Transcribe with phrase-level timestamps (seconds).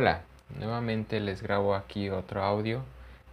[0.00, 0.22] Hola,
[0.58, 2.80] nuevamente les grabo aquí otro audio,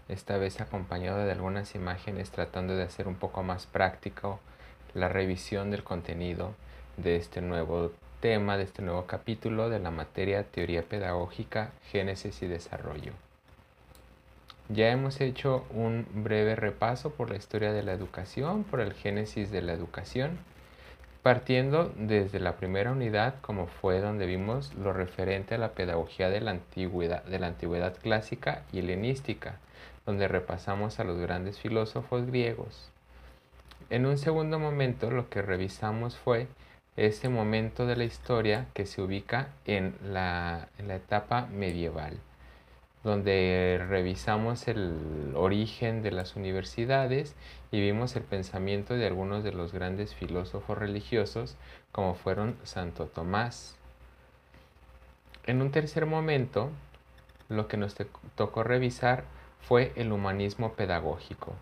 [0.09, 4.41] esta vez acompañado de algunas imágenes tratando de hacer un poco más práctico
[4.93, 6.55] la revisión del contenido
[6.97, 12.47] de este nuevo tema, de este nuevo capítulo de la materia Teoría Pedagógica, Génesis y
[12.47, 13.13] Desarrollo.
[14.67, 19.51] Ya hemos hecho un breve repaso por la historia de la educación, por el génesis
[19.51, 20.37] de la educación
[21.23, 26.41] partiendo desde la primera unidad como fue donde vimos lo referente a la pedagogía de
[26.41, 29.59] la antigüedad, de la antigüedad clásica y helenística,
[30.05, 32.91] donde repasamos a los grandes filósofos griegos.
[33.89, 36.47] En un segundo momento lo que revisamos fue
[36.95, 42.17] ese momento de la historia que se ubica en la, en la etapa medieval
[43.07, 47.35] donde revisamos el origen de las universidades
[47.71, 51.55] y vimos el pensamiento de algunos de los grandes filósofos religiosos
[51.91, 53.75] como fueron Santo Tomás.
[55.45, 56.71] En un tercer momento,
[57.49, 57.95] lo que nos
[58.35, 59.25] tocó revisar
[59.61, 61.53] fue el humanismo pedagógico.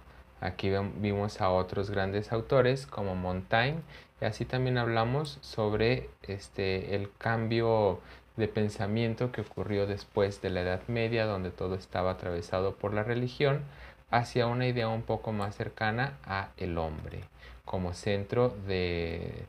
[0.42, 3.81] Aquí vimos a otros grandes autores como Montaigne
[4.22, 8.00] y así también hablamos sobre este, el cambio
[8.38, 13.03] de pensamiento que ocurrió después de la Edad Media, donde todo estaba atravesado por la
[13.03, 13.64] religión,
[14.11, 17.23] hacia una idea un poco más cercana a el hombre
[17.66, 19.45] como centro de,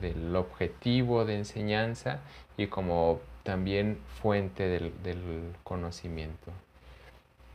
[0.00, 2.20] del objetivo de enseñanza
[2.56, 6.52] y como también fuente del, del conocimiento.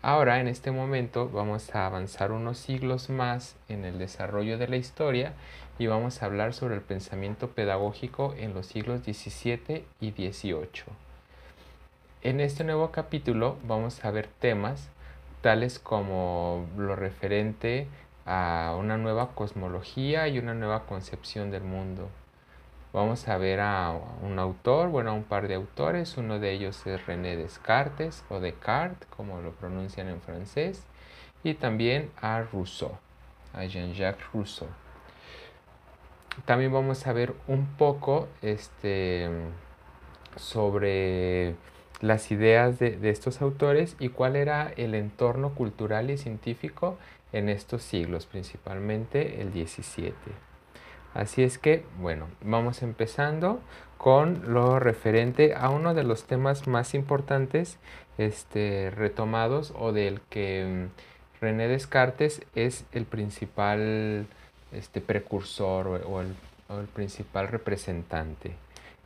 [0.01, 4.75] Ahora, en este momento, vamos a avanzar unos siglos más en el desarrollo de la
[4.75, 5.33] historia
[5.79, 10.83] y vamos a hablar sobre el pensamiento pedagógico en los siglos XVII y XVIII.
[12.21, 14.89] En este nuevo capítulo vamos a ver temas
[15.43, 17.87] tales como lo referente
[18.25, 22.09] a una nueva cosmología y una nueva concepción del mundo.
[22.93, 26.87] Vamos a ver a un autor, bueno, a un par de autores, uno de ellos
[26.87, 30.85] es René Descartes o Descartes, como lo pronuncian en francés,
[31.43, 32.97] y también a Rousseau,
[33.53, 34.69] a Jean-Jacques Rousseau.
[36.45, 39.29] También vamos a ver un poco este,
[40.37, 41.55] sobre
[42.03, 46.97] las ideas de, estos autores y cuál era el entorno cultural y científico
[47.31, 50.13] en estos siglos, principalmente el 17.
[51.13, 53.61] Así es que, bueno, vamos empezando
[53.97, 57.77] con lo referente a uno de los temas más importantes
[58.17, 64.27] este, retomados o del que mm, René Descartes es el principal
[64.73, 66.35] este, precursor o el,
[66.67, 68.55] o el principal representante.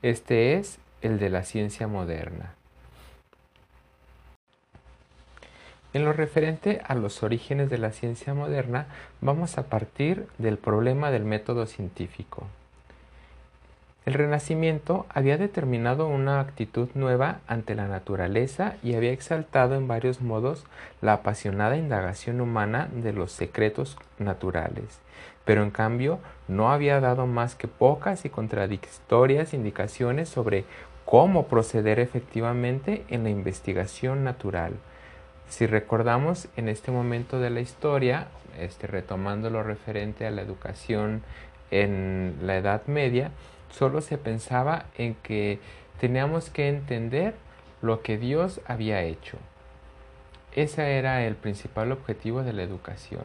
[0.01, 2.55] Este es el de la ciencia moderna.
[5.97, 8.85] En lo referente a los orígenes de la ciencia moderna,
[9.19, 12.45] vamos a partir del problema del método científico.
[14.05, 20.21] El Renacimiento había determinado una actitud nueva ante la naturaleza y había exaltado en varios
[20.21, 20.67] modos
[21.01, 24.99] la apasionada indagación humana de los secretos naturales,
[25.45, 30.63] pero en cambio no había dado más que pocas y contradictorias indicaciones sobre
[31.05, 34.73] cómo proceder efectivamente en la investigación natural.
[35.49, 38.27] Si recordamos en este momento de la historia,
[38.59, 41.23] este, retomando lo referente a la educación
[41.71, 43.31] en la Edad Media,
[43.69, 45.59] solo se pensaba en que
[45.99, 47.33] teníamos que entender
[47.81, 49.37] lo que Dios había hecho.
[50.53, 53.23] Ese era el principal objetivo de la educación.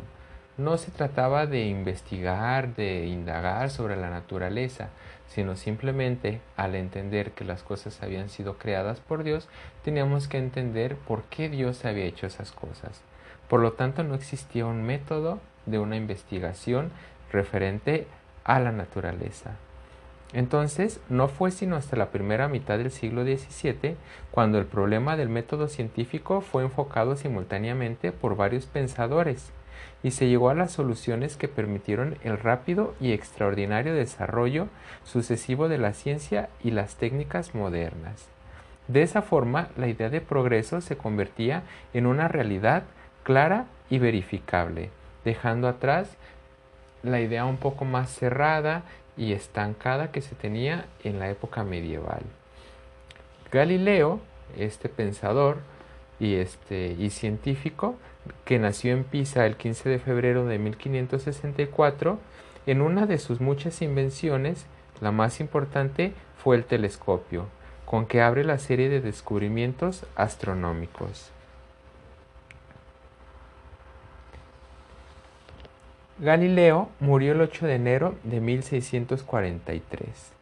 [0.59, 4.91] No se trataba de investigar, de indagar sobre la naturaleza,
[5.33, 9.49] sino simplemente al entender que las cosas habían sido creadas por Dios,
[9.83, 13.01] teníamos que entender por qué Dios había hecho esas cosas.
[13.49, 16.91] Por lo tanto, no existía un método de una investigación
[17.33, 18.07] referente
[18.45, 19.53] a la naturaleza.
[20.35, 23.97] Entonces, no fue sino hasta la primera mitad del siglo XVII
[24.31, 29.51] cuando el problema del método científico fue enfocado simultáneamente por varios pensadores
[30.03, 34.69] y se llegó a las soluciones que permitieron el rápido y extraordinario desarrollo
[35.05, 38.29] sucesivo de la ciencia y las técnicas modernas.
[38.89, 41.63] De esa forma, la idea de progreso se convertía
[41.95, 42.83] en una realidad
[43.23, 44.91] clara y verificable,
[45.25, 46.17] dejando atrás
[47.03, 48.83] la idea un poco más cerrada
[49.17, 52.23] y estancada que se tenía en la época medieval.
[53.51, 54.21] Galileo,
[54.57, 55.59] este pensador
[56.19, 57.97] y, este, y científico,
[58.45, 62.19] que nació en Pisa el 15 de febrero de 1564,
[62.67, 64.67] en una de sus muchas invenciones,
[65.01, 67.47] la más importante fue el telescopio,
[67.85, 71.31] con que abre la serie de descubrimientos astronómicos.
[76.19, 80.33] Galileo murió el 8 de enero de 1643.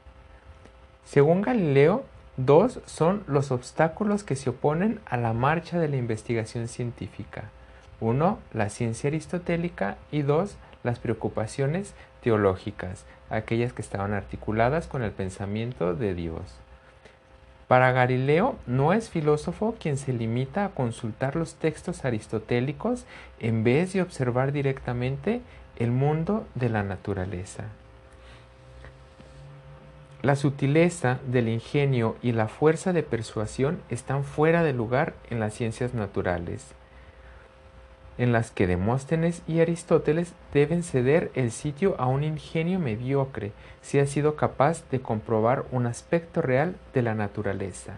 [1.04, 2.04] Según Galileo,
[2.36, 7.50] Dos son los obstáculos que se oponen a la marcha de la investigación científica.
[8.00, 15.10] Uno, la ciencia aristotélica y dos, las preocupaciones teológicas, aquellas que estaban articuladas con el
[15.10, 16.42] pensamiento de Dios.
[17.68, 23.04] Para Galileo no es filósofo quien se limita a consultar los textos aristotélicos
[23.38, 25.42] en vez de observar directamente
[25.76, 27.64] el mundo de la naturaleza.
[30.22, 35.54] La sutileza del ingenio y la fuerza de persuasión están fuera de lugar en las
[35.54, 36.74] ciencias naturales
[38.20, 43.98] en las que Demóstenes y Aristóteles deben ceder el sitio a un ingenio mediocre si
[43.98, 47.94] ha sido capaz de comprobar un aspecto real de la naturaleza.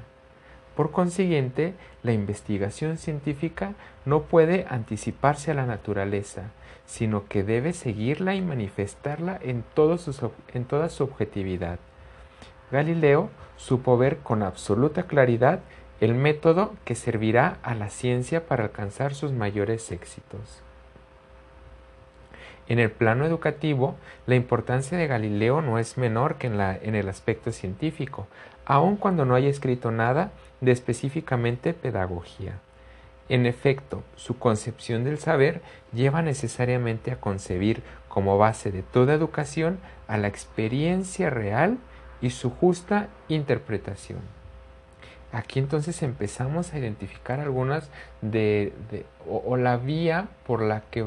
[0.76, 1.74] Por consiguiente,
[2.04, 3.74] la investigación científica
[4.04, 6.52] no puede anticiparse a la naturaleza,
[6.86, 11.80] sino que debe seguirla y manifestarla en, toda su objetividad.
[12.70, 15.62] Galileo supo ver con absoluta claridad
[16.02, 20.60] el método que servirá a la ciencia para alcanzar sus mayores éxitos.
[22.66, 23.94] En el plano educativo,
[24.26, 28.26] la importancia de Galileo no es menor que en, el aspecto científico,
[28.64, 32.58] aun cuando no haya escrito nada de específicamente pedagogía.
[33.28, 35.62] En efecto, su concepción del saber
[35.92, 39.78] lleva necesariamente a concebir como base de toda educación
[40.08, 41.78] a la experiencia real
[42.20, 44.41] y su justa interpretación.
[45.32, 47.88] Aquí entonces empezamos a identificar algunas
[48.20, 48.74] de,
[49.26, 51.06] o, la vía por la que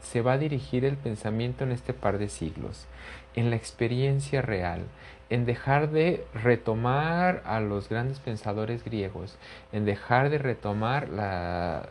[0.00, 2.86] se va a dirigir el pensamiento en este par de siglos,
[3.34, 4.82] en la experiencia real,
[5.28, 9.36] en dejar de retomar a los grandes pensadores griegos,
[9.72, 11.88] en dejar de retomar la,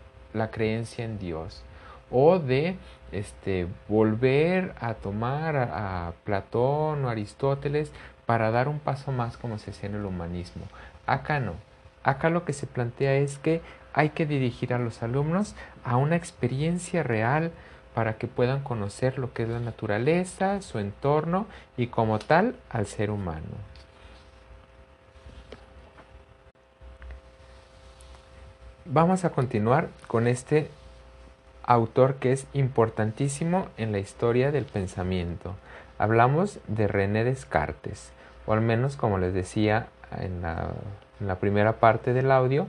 [0.52, 1.64] creencia en Dios,
[2.10, 2.78] o de
[3.12, 7.92] este, volver a tomar a, a Platón o Aristóteles
[8.26, 10.64] para dar un paso más como se hacía en el humanismo.
[11.06, 11.73] Acá no.
[12.04, 13.62] Acá lo que se plantea es que
[13.94, 17.52] hay que dirigir a los alumnos a una experiencia real
[17.94, 21.46] para que puedan conocer lo que es la naturaleza, su entorno
[21.78, 23.74] y como tal al ser humano.
[28.86, 30.70] Vamos a continuar con este
[31.64, 35.56] autor que es importantísimo en la historia del pensamiento.
[35.98, 38.12] Hablamos de René Descartes,
[38.46, 39.88] o al menos como les decía
[40.20, 40.72] en la
[41.20, 42.68] en la primera parte del audio,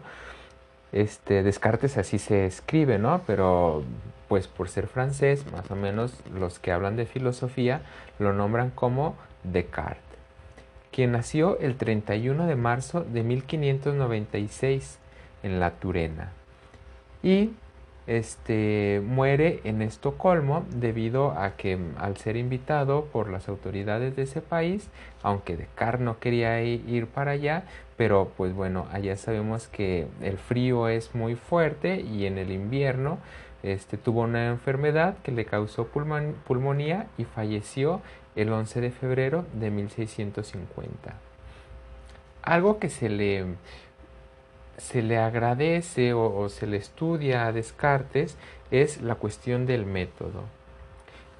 [0.92, 3.22] este, Descartes así se escribe, ¿no?
[3.26, 3.82] Pero
[4.28, 7.82] pues por ser francés, más o menos los que hablan de filosofía
[8.18, 10.00] lo nombran como Descartes,
[10.92, 14.98] quien nació el 31 de marzo de 1596
[15.42, 16.32] en La Turena
[17.22, 17.50] y
[18.06, 24.40] este, muere en Estocolmo debido a que al ser invitado por las autoridades de ese
[24.40, 24.88] país,
[25.22, 27.64] aunque Descartes no quería ir para allá,
[27.96, 33.18] pero pues bueno, allá sabemos que el frío es muy fuerte y en el invierno
[33.62, 38.02] este, tuvo una enfermedad que le causó pulmonía y falleció
[38.36, 41.14] el 11 de febrero de 1650.
[42.42, 43.46] Algo que se le,
[44.76, 48.36] se le agradece o se le estudia a Descartes
[48.70, 50.42] es la cuestión del método.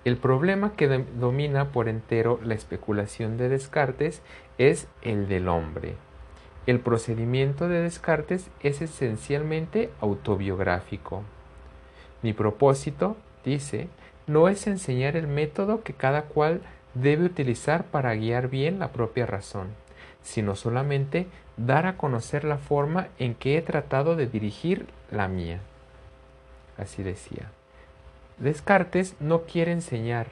[0.05, 4.21] El problema que domina por entero la especulación de Descartes
[4.59, 5.95] es el del hombre.
[6.67, 11.23] El procedimiento de Descartes es esencialmente autobiográfico.
[12.23, 13.89] Mi propósito, dice,
[14.27, 16.63] no es enseñar el método que cada cual
[16.95, 19.69] debe utilizar para guiar bien la propia razón,
[20.23, 21.27] sino solamente
[21.59, 25.61] dar a conocer la forma en que he tratado de dirigir la mía.
[26.79, 27.51] Así decía.
[28.39, 30.29] Descartes no quiere enseñar,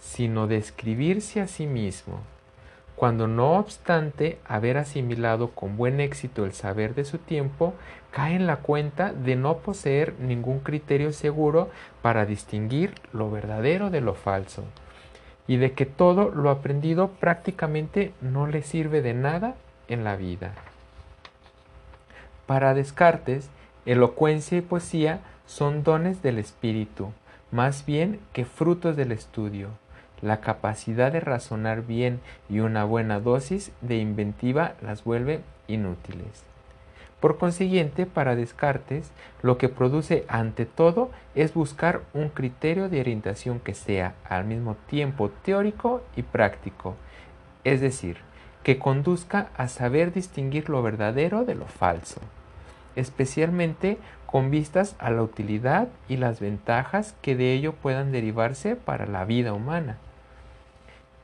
[0.00, 2.22] sino describirse a sí mismo
[2.96, 7.74] cuando no obstante haber asimilado con buen éxito el saber de su tiempo,
[8.10, 11.68] cae en la cuenta de no poseer ningún criterio seguro
[12.00, 14.64] para distinguir lo verdadero de lo falso,
[15.46, 19.56] y de que todo lo aprendido prácticamente no le sirve de nada
[19.88, 20.52] en la vida.
[22.46, 23.50] Para Descartes,
[23.84, 27.12] elocuencia y poesía son dones del espíritu,
[27.50, 29.68] más bien que frutos del estudio
[30.22, 36.44] la capacidad de razonar bien y una buena dosis de inventiva las vuelve inútiles.
[37.20, 39.10] Por consiguiente, para Descartes,
[39.42, 44.76] lo que produce ante todo es buscar un criterio de orientación que sea al mismo
[44.88, 46.94] tiempo teórico y práctico,
[47.64, 48.18] es decir,
[48.62, 52.20] que conduzca a saber distinguir lo verdadero de lo falso,
[52.96, 53.96] especialmente
[54.26, 59.24] con vistas a la utilidad y las ventajas que de ello puedan derivarse para la
[59.24, 59.98] vida humana.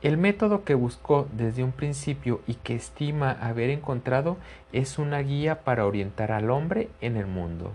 [0.03, 4.35] El método que buscó desde un principio y que estima haber encontrado
[4.73, 7.71] es una guía para orientar al hombre en el mundo.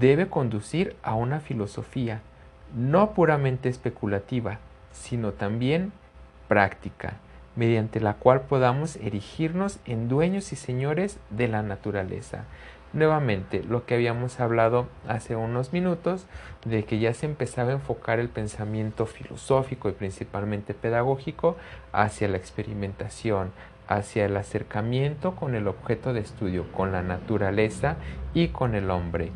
[0.00, 2.22] Debe conducir a una filosofía
[2.74, 4.58] no puramente especulativa,
[4.90, 5.92] sino también
[6.48, 7.18] práctica,
[7.56, 12.46] mediante la cual podamos erigirnos en dueños y señores de la naturaleza.
[12.92, 16.26] Nuevamente, lo que habíamos hablado hace unos minutos,
[16.66, 21.56] de que ya se empezaba a enfocar el pensamiento filosófico y principalmente pedagógico
[21.92, 23.50] hacia la experimentación,
[23.88, 27.96] hacia el acercamiento con el objeto de estudio, con la naturaleza
[28.34, 29.30] y con el hombre.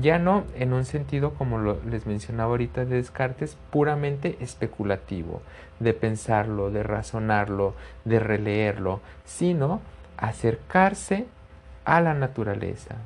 [0.00, 5.42] Ya no en un sentido como les mencionaba ahorita de Descartes, puramente especulativo,
[5.78, 9.80] de pensarlo, de razonarlo, de releerlo, sino
[10.16, 11.26] acercarse
[11.86, 12.96] a la naturaleza.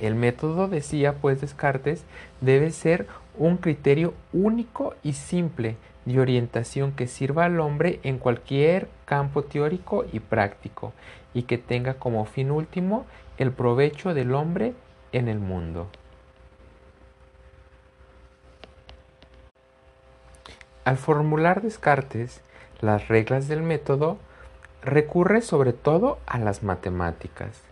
[0.00, 2.02] El método, decía pues Descartes,
[2.40, 3.06] debe ser
[3.38, 10.04] un criterio único y simple de orientación que sirva al hombre en cualquier campo teórico
[10.12, 10.92] y práctico
[11.32, 13.06] y que tenga como fin último
[13.38, 14.74] el provecho del hombre
[15.12, 15.88] en el mundo.
[20.84, 22.42] Al formular Descartes
[22.80, 24.18] las reglas del método,
[24.84, 27.62] recurre sobre todo a las matemáticas.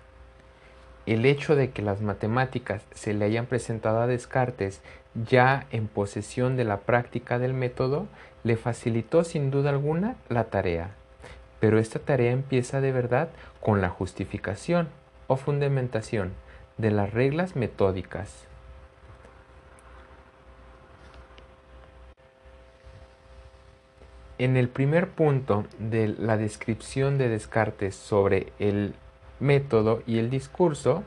[1.04, 4.80] El hecho de que las matemáticas se le hayan presentado a Descartes
[5.28, 8.06] ya en posesión de la práctica del método
[8.44, 10.90] le facilitó sin duda alguna la tarea.
[11.60, 13.28] Pero esta tarea empieza de verdad
[13.60, 14.88] con la justificación
[15.26, 16.32] o fundamentación
[16.78, 18.46] de las reglas metódicas.
[24.38, 28.94] En el primer punto de la descripción de Descartes sobre el
[29.40, 31.04] método y el discurso,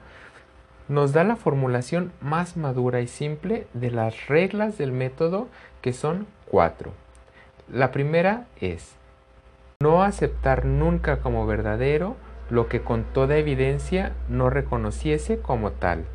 [0.88, 5.48] nos da la formulación más madura y simple de las reglas del método,
[5.82, 6.92] que son cuatro.
[7.72, 8.96] La primera es
[9.82, 12.16] no aceptar nunca como verdadero
[12.50, 16.06] lo que con toda evidencia no reconociese como tal.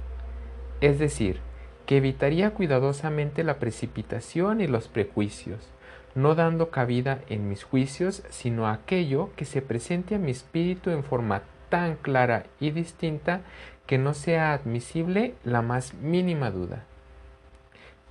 [0.81, 1.41] Es decir,
[1.87, 5.69] que evitaría cuidadosamente la precipitación y los prejuicios,
[6.15, 11.05] no dando cabida en mis juicios, sino aquello que se presente a mi espíritu en
[11.05, 13.43] forma tan clara y distinta
[13.87, 16.85] que no sea admisible la más mínima duda.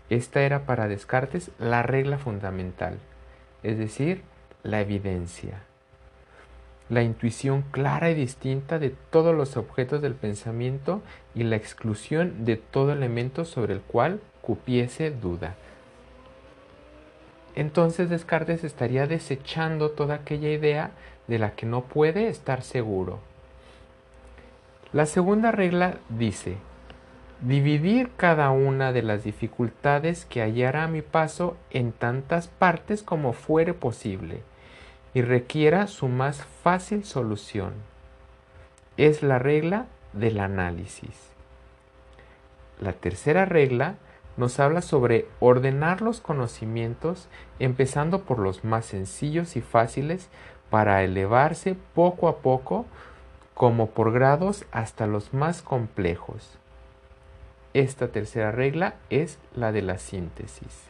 [0.10, 2.98] Esta era para Descartes la regla fundamental,
[3.64, 4.24] es decir,
[4.64, 5.62] la evidencia
[6.90, 11.02] la intuición clara y distinta de todos los objetos del pensamiento
[11.36, 15.56] y la exclusión de todo elemento sobre el cual cupiese duda.
[17.56, 20.92] Entonces Descartes estaría desechando toda aquella idea
[21.28, 23.20] de la que no puede estar seguro.
[24.92, 26.58] La segunda regla dice,
[27.42, 33.34] dividir cada una de las dificultades que hallara a mi paso en tantas partes como
[33.34, 34.42] fuere posible
[35.14, 37.74] y requiera su más fácil solución.
[38.98, 41.30] Es la regla del análisis.
[42.82, 43.96] La tercera regla
[44.40, 47.28] nos habla sobre ordenar los conocimientos
[47.60, 50.30] empezando por los más sencillos y fáciles
[50.70, 52.86] para elevarse poco a poco
[53.54, 56.58] como por grados hasta los más complejos.
[57.74, 60.86] Esta tercera regla es la de la síntesis.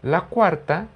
[0.00, 0.86] La cuarta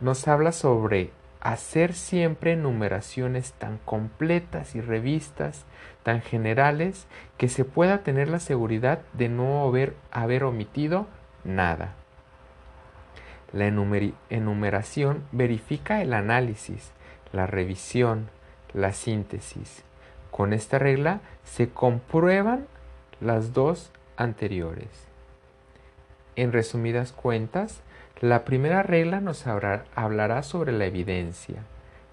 [0.00, 5.64] nos habla sobre hacer siempre numeraciones tan completas y revistas,
[6.02, 11.06] tan generales, que se pueda tener la seguridad de no haber, haber omitido
[11.44, 11.94] nada.
[13.52, 16.92] La enumeración verifica el análisis,
[17.32, 18.28] la revisión,
[18.74, 19.84] la síntesis.
[20.30, 22.66] Con esta regla se comprueban
[23.20, 24.88] las dos anteriores.
[26.36, 27.80] En resumidas cuentas,
[28.20, 31.62] la primera regla nos hablará sobre la evidencia,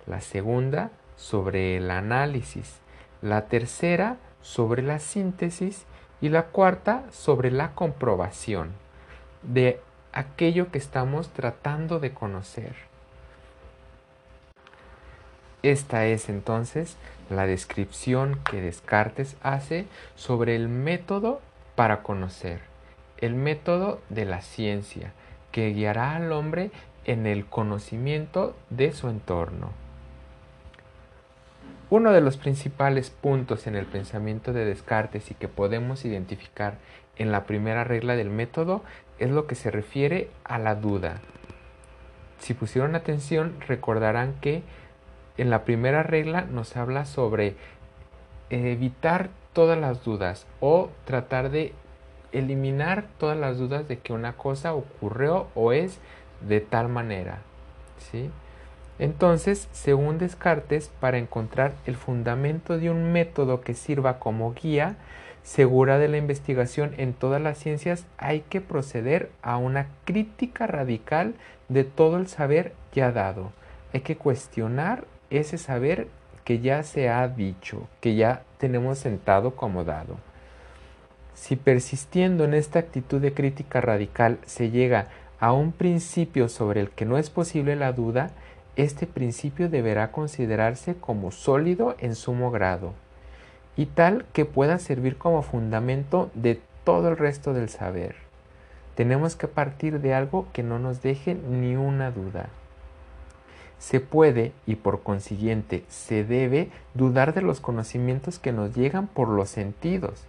[0.06, 2.80] la segunda sobre el análisis,
[3.22, 5.86] la tercera sobre la síntesis
[6.22, 8.72] y la cuarta sobre la comprobación
[9.42, 9.82] de
[10.14, 12.76] aquello que estamos tratando de conocer.
[15.64, 16.98] Esta es entonces
[17.32, 21.42] la descripción que Descartes hace sobre el método
[21.76, 22.62] para conocer,
[23.18, 25.12] el método de la ciencia,
[25.56, 26.70] que guiará al hombre
[27.06, 29.72] en el conocimiento de su entorno.
[31.90, 36.76] Uno de los principales puntos en el pensamiento de Descartes y que podemos identificar
[37.16, 38.84] en la primera regla del método
[39.18, 41.22] es lo que se refiere a la duda.
[42.40, 44.62] Si pusieron atención recordarán que
[45.38, 47.56] en la primera regla nos habla sobre
[48.50, 51.72] evitar todas las dudas o tratar de
[52.38, 56.00] eliminar todas las dudas de que una cosa ocurrió o es
[56.48, 57.39] de tal manera.
[58.12, 58.30] ¿sí?
[58.98, 64.96] Entonces, según Descartes, para encontrar el fundamento de un método que sirva como guía
[65.44, 71.36] segura de la investigación en todas las ciencias, hay que proceder a una crítica radical
[71.70, 73.51] de todo el saber ya dado.
[73.94, 76.08] Hay que cuestionar ese saber
[76.46, 80.18] que ya se ha dicho, que ya tenemos sentado como dado.
[81.36, 86.89] Si persistiendo en esta actitud de crítica radical se llega a un principio sobre el
[86.89, 88.32] que no es posible la duda,
[88.77, 92.94] este principio deberá considerarse como sólido en sumo grado
[93.77, 98.15] y tal que pueda servir como fundamento de todo el resto del saber.
[98.96, 102.48] Tenemos que partir de algo que no nos deje ni una duda.
[103.77, 109.27] Se puede y por consiguiente se debe dudar de los conocimientos que nos llegan por
[109.27, 110.24] los sentidos,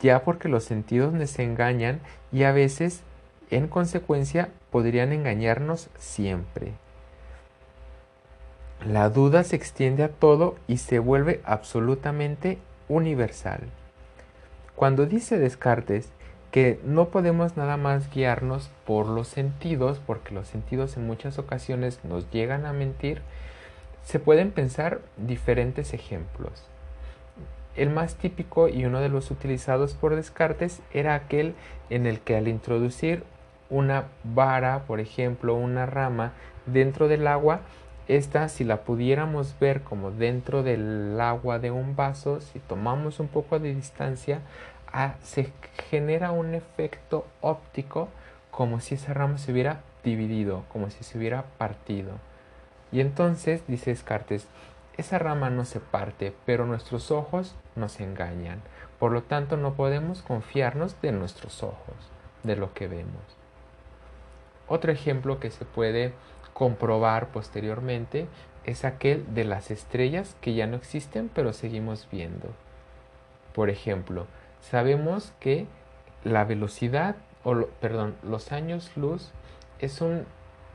[0.00, 2.00] ya porque los sentidos nos engañan
[2.32, 3.02] y a veces
[3.50, 6.72] en consecuencia podrían engañarnos siempre.
[8.84, 12.58] La duda se extiende a todo y se vuelve absolutamente
[12.88, 13.60] universal.
[14.76, 16.10] Cuando dice Descartes
[16.50, 21.98] que no podemos nada más guiarnos por los sentidos, porque los sentidos en muchas ocasiones
[22.04, 23.22] nos llegan a mentir,
[24.04, 26.68] se pueden pensar diferentes ejemplos.
[27.76, 31.54] El más típico y uno de los utilizados por Descartes era aquel
[31.90, 33.24] en el que al introducir
[33.68, 36.32] una vara, por ejemplo, una rama
[36.66, 37.60] dentro del agua,
[38.06, 43.28] esta, si la pudiéramos ver como dentro del agua de un vaso, si tomamos un
[43.28, 44.40] poco de distancia,
[44.92, 45.50] ah, se
[45.90, 48.08] genera un efecto óptico
[48.50, 52.12] como si esa rama se hubiera dividido, como si se hubiera partido.
[52.92, 54.46] Y entonces, dice Descartes,
[54.96, 58.62] esa rama no se parte, pero nuestros ojos nos engañan.
[58.98, 61.96] Por lo tanto, no podemos confiarnos de nuestros ojos,
[62.42, 63.22] de lo que vemos.
[64.68, 66.12] Otro ejemplo que se puede
[66.52, 68.28] comprobar posteriormente
[68.64, 72.48] es aquel de las estrellas que ya no existen pero seguimos viendo.
[73.52, 74.26] Por ejemplo,
[74.60, 75.66] sabemos que
[76.22, 79.32] la velocidad, o perdón, los años luz
[79.80, 80.00] es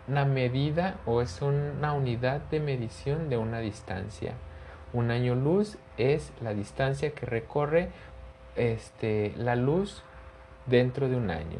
[0.09, 4.33] una medida o es una unidad de medición de una distancia.
[4.91, 7.89] Un año luz es la distancia que recorre
[8.55, 10.01] este, la luz
[10.65, 11.59] dentro de un año.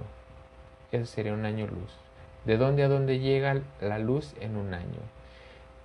[0.91, 2.09] Eso sería un año luz
[2.45, 5.01] de dónde a dónde llega la luz en un año.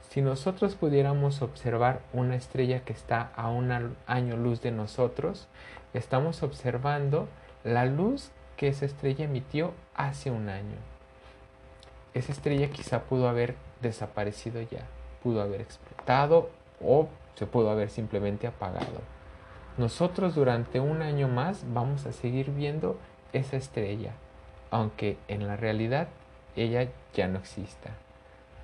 [0.08, 5.48] Si nosotros pudiéramos observar una estrella que está a un año luz de nosotros,
[5.92, 7.28] estamos observando
[7.64, 10.93] la luz que esa estrella emitió hace un año.
[12.14, 14.86] Esa estrella quizá pudo haber desaparecido ya,
[15.22, 16.48] pudo haber explotado
[16.80, 19.00] o se pudo haber simplemente apagado.
[19.76, 22.96] Nosotros durante un año más vamos a seguir viendo
[23.32, 24.12] esa estrella,
[24.70, 26.06] aunque en la realidad
[26.54, 27.90] ella ya no exista.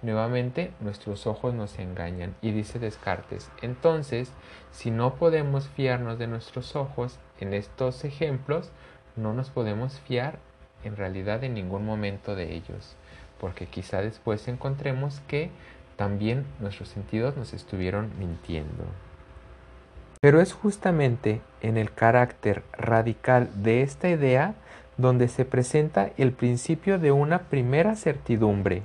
[0.02, 4.32] Nuevamente nuestros ojos nos engañan y dice Descartes, entonces
[4.70, 8.70] si no podemos fiarnos de nuestros ojos en estos ejemplos,
[9.16, 10.38] no nos podemos fiar
[10.84, 12.96] en realidad en ningún momento de ellos,
[13.40, 15.50] porque quizá después encontremos que
[15.96, 18.84] también nuestros sentidos nos estuvieron mintiendo.
[20.20, 24.54] Pero es justamente en el carácter radical de esta idea
[24.98, 28.82] donde se presenta el principio de una primera certidumbre.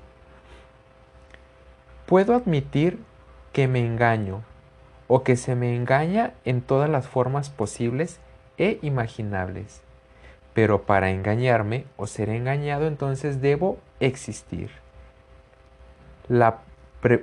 [2.06, 3.00] Puedo admitir
[3.52, 4.44] que me engaño
[5.08, 8.20] o que se me engaña en todas las formas posibles
[8.58, 9.82] e imaginables.
[10.54, 14.70] Pero para engañarme o ser engañado entonces debo existir.
[16.28, 16.60] La,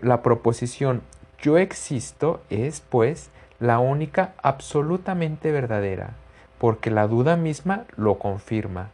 [0.03, 1.03] la proposición
[1.41, 6.15] yo existo es, pues, la única absolutamente verdadera
[6.63, 8.91] porque la duda misma lo confirma.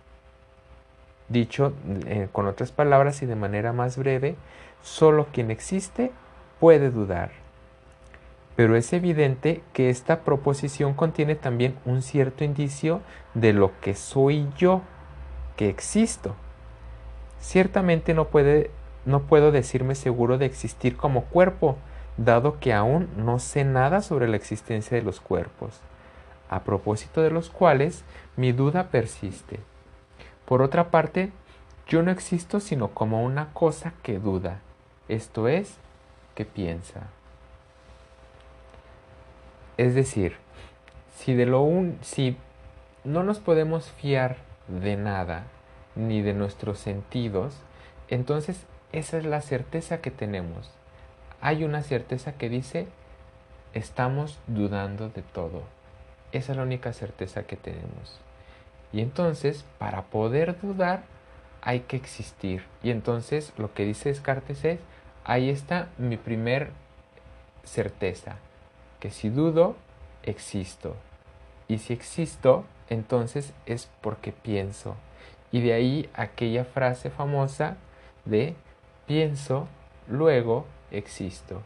[1.28, 1.74] Dicho
[2.06, 4.36] eh, con otras palabras y de manera más breve,
[4.80, 6.10] solo quien existe
[6.60, 7.30] puede dudar.
[8.56, 13.02] Pero es evidente que esta proposición contiene también un cierto indicio
[13.34, 14.80] de lo que soy yo,
[15.56, 16.36] que existo.
[17.40, 18.70] Ciertamente no, puede,
[19.04, 21.76] no puedo decirme seguro de existir como cuerpo,
[22.16, 25.80] dado que aún no sé nada sobre la existencia de los cuerpos
[26.48, 28.04] a propósito de los cuales
[28.36, 29.60] mi duda persiste.
[30.44, 31.30] Por otra parte,
[31.86, 34.60] yo no existo sino como una cosa que duda,
[35.08, 35.76] esto es,
[36.34, 37.08] que piensa.
[39.76, 40.36] Es decir,
[41.16, 42.36] si, de lo un, si
[43.04, 45.44] no nos podemos fiar de nada,
[45.98, 47.54] ni de nuestros sentidos,
[48.08, 50.70] entonces esa es la certeza que tenemos.
[51.40, 52.86] Hay una certeza que dice,
[53.74, 55.62] estamos dudando de todo.
[56.32, 58.20] Esa es la única certeza que tenemos.
[58.92, 61.02] Y entonces, para poder dudar,
[61.60, 62.64] hay que existir.
[62.82, 64.80] Y entonces lo que dice Descartes es,
[65.24, 66.70] ahí está mi primer
[67.64, 68.36] certeza,
[69.00, 69.76] que si dudo,
[70.22, 70.96] existo.
[71.66, 74.96] Y si existo, entonces es porque pienso.
[75.50, 77.76] Y de ahí aquella frase famosa
[78.24, 78.54] de
[79.06, 79.68] pienso,
[80.08, 81.62] luego existo.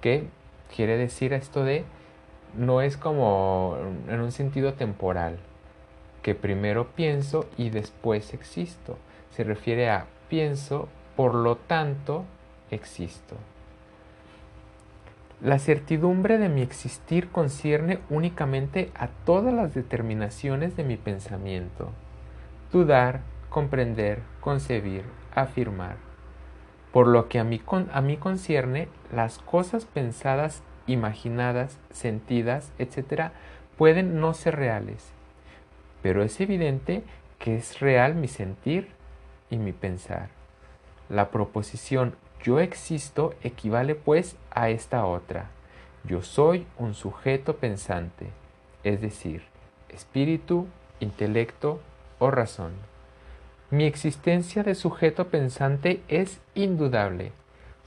[0.00, 0.28] ¿Qué
[0.74, 1.84] quiere decir esto de
[2.56, 3.76] no es como
[4.08, 5.38] en un sentido temporal,
[6.22, 8.98] que primero pienso y después existo.
[9.30, 12.24] Se refiere a pienso, por lo tanto
[12.70, 13.36] existo.
[15.40, 21.92] La certidumbre de mi existir concierne únicamente a todas las determinaciones de mi pensamiento.
[22.70, 25.04] Dudar, comprender, concebir,
[25.34, 25.96] afirmar.
[26.92, 33.30] Por lo que a mí, a mí concierne, las cosas pensadas, imaginadas, sentidas, etc.,
[33.78, 35.12] pueden no ser reales.
[36.02, 37.04] Pero es evidente
[37.38, 38.88] que es real mi sentir
[39.48, 40.28] y mi pensar.
[41.08, 45.46] La proposición yo existo equivale pues a esta otra.
[46.04, 48.26] Yo soy un sujeto pensante,
[48.84, 49.42] es decir,
[49.88, 50.66] espíritu,
[51.00, 51.80] intelecto
[52.18, 52.72] o razón.
[53.70, 57.32] Mi existencia de sujeto pensante es indudable,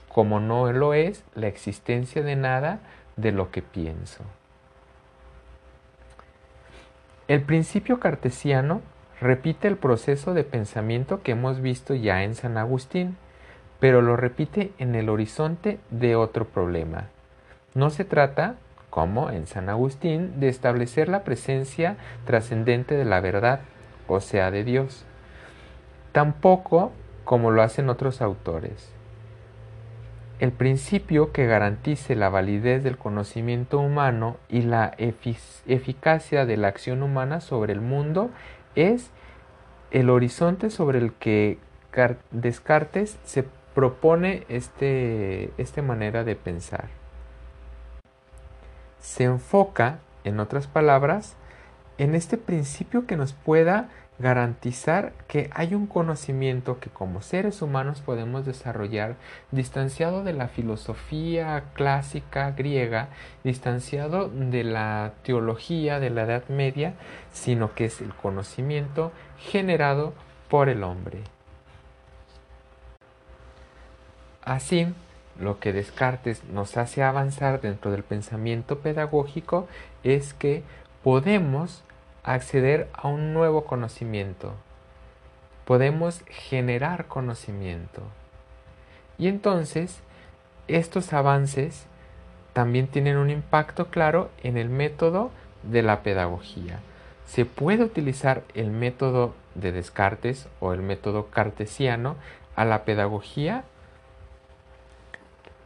[0.10, 2.80] como no lo es la existencia de nada
[3.16, 4.24] de lo que pienso.
[7.28, 8.82] El principio cartesiano
[9.22, 13.16] repite el proceso de pensamiento que hemos visto ya en San Agustín,
[13.80, 17.06] pero lo repite en el horizonte de otro problema.
[17.74, 18.56] No se trata,
[18.90, 23.62] como en San Agustín, de establecer la presencia trascendente de la verdad,
[24.08, 25.06] o sea, de Dios.
[26.12, 26.92] Tampoco
[27.24, 28.92] como lo hacen otros autores.
[30.40, 37.04] El principio que garantice la validez del conocimiento humano y la eficacia de la acción
[37.04, 38.32] humana sobre el mundo
[38.76, 39.12] es
[39.92, 41.60] el horizonte sobre el que
[42.32, 46.86] Descartes se propone este, esta manera de pensar.
[49.00, 51.36] Se enfoca, en otras palabras,
[52.02, 58.02] en este principio que nos pueda garantizar que hay un conocimiento que como seres humanos
[58.02, 59.18] podemos desarrollar
[59.52, 63.10] distanciado de la filosofía clásica griega,
[63.44, 66.96] distanciado de la teología de la Edad Media,
[67.32, 70.16] sino que es el conocimiento generado
[70.50, 71.20] por el hombre.
[74.42, 74.88] Así,
[75.40, 79.68] lo que Descartes nos hace avanzar dentro del pensamiento pedagógico
[80.04, 80.64] es que
[81.04, 81.84] podemos
[82.24, 84.54] acceder a un nuevo conocimiento,
[85.66, 88.02] podemos generar conocimiento.
[89.18, 90.00] Y entonces,
[90.68, 91.86] estos avances
[92.54, 95.32] también tienen un impacto claro en el método
[95.64, 96.80] de la pedagogía.
[97.26, 102.16] Se puede utilizar el método de Descartes o el método cartesiano
[102.56, 103.64] a la pedagogía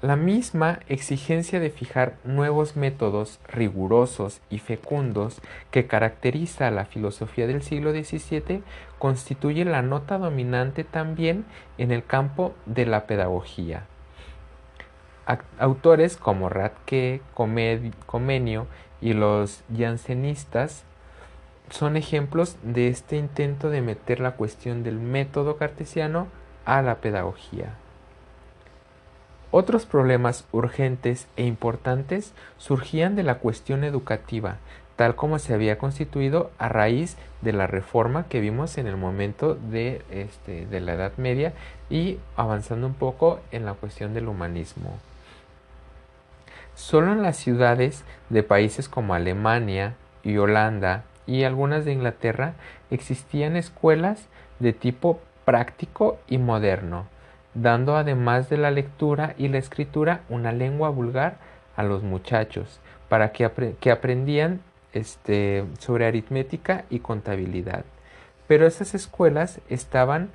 [0.01, 7.47] la misma exigencia de fijar nuevos métodos rigurosos y fecundos que caracteriza a la filosofía
[7.47, 8.61] del siglo XVII
[8.99, 11.45] constituye la nota dominante también
[11.77, 13.85] en el campo de la pedagogía.
[15.57, 18.67] Autores como Radke, Comenio
[19.01, 20.83] y los jansenistas
[21.69, 26.27] son ejemplos de este intento de meter la cuestión del método cartesiano
[26.63, 27.75] a la pedagogía.
[29.57, 34.57] Otros problemas urgentes e importantes surgían de la cuestión educativa,
[34.97, 39.55] tal como se había constituido a raíz de la reforma que vimos en el momento
[39.55, 41.53] de, este, de la Edad Media
[41.89, 44.99] y avanzando un poco en la cuestión del humanismo.
[46.75, 52.55] Solo en las ciudades de países como Alemania y Holanda y algunas de Inglaterra
[52.91, 54.25] existían escuelas
[54.59, 57.05] de tipo práctico y moderno,
[57.55, 61.37] dando además de la lectura y la escritura una lengua vulgar
[61.75, 63.45] a los muchachos para que,
[63.91, 64.61] aprendían
[64.93, 67.85] este, sobre aritmética y contabilidad.
[68.47, 70.29] Pero esas escuelas estaban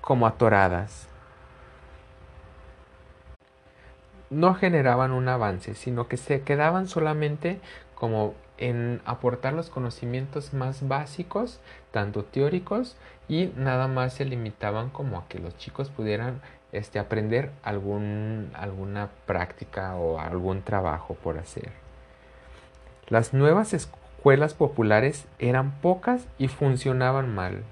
[0.00, 1.08] como atoradas.
[4.28, 7.60] No generaban un avance, sino que se quedaban solamente
[7.94, 12.96] como en aportar los conocimientos más básicos, tanto teóricos,
[13.30, 16.40] y nada más se limitaban como a que los chicos pudieran
[16.72, 21.70] este, aprender alguna práctica o algún trabajo por hacer.
[23.08, 27.62] Las nuevas escuelas populares eran pocas y funcionaban mal.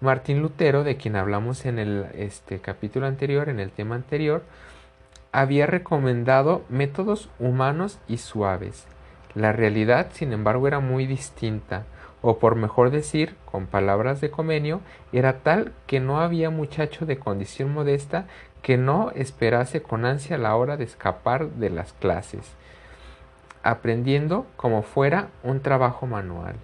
[0.00, 4.42] Martín Lutero, de quien hablamos en el este, capítulo anterior, en el tema anterior,
[5.32, 8.86] había recomendado métodos humanos y suaves,
[9.34, 11.84] la realidad, sin embargo, era muy distinta.
[12.22, 14.80] O por mejor decir, con palabras de Comenio,
[15.12, 18.26] era tal que no había muchacho de condición modesta
[18.62, 22.52] que no esperase con ansia la hora de escapar de las clases,
[23.64, 26.54] aprendiendo como fuera un trabajo manual.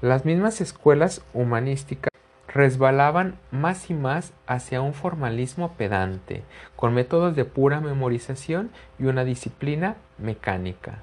[0.00, 2.10] Las mismas escuelas humanísticas
[2.48, 6.42] resbalaban más y más hacia un formalismo pedante,
[6.74, 11.02] con métodos de pura memorización y una disciplina mecánica.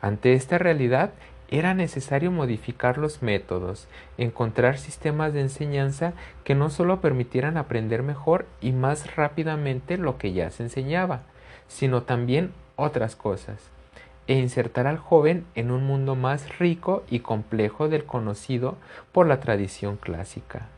[0.00, 1.12] Ante esta realidad,
[1.50, 6.12] era necesario modificar los métodos, encontrar sistemas de enseñanza
[6.44, 11.22] que no solo permitieran aprender mejor y más rápidamente lo que ya se enseñaba,
[11.66, 13.58] sino también otras cosas,
[14.28, 18.76] e insertar al joven en un mundo más rico y complejo del conocido
[19.10, 20.68] por la tradición clásica.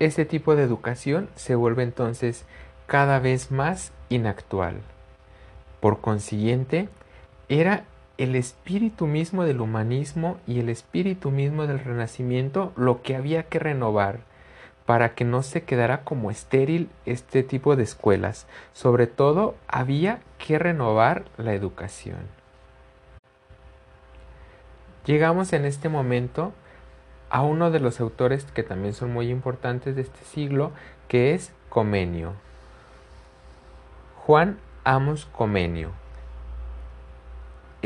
[0.00, 2.44] Este tipo de educación se vuelve entonces
[2.86, 4.80] cada vez más inactual.
[5.80, 6.88] Por consiguiente,
[7.48, 7.84] era
[8.18, 13.58] el espíritu mismo del humanismo y el espíritu mismo del renacimiento lo que había que
[13.58, 14.20] renovar
[14.86, 18.46] para que no se quedara como estéril este tipo de escuelas.
[18.72, 22.20] Sobre todo había que renovar la educación.
[25.04, 26.52] Llegamos en este momento
[27.28, 30.72] a uno de los autores que también son muy importantes de este siglo,
[31.08, 32.32] que es Comenio.
[34.24, 36.05] Juan Amos Comenio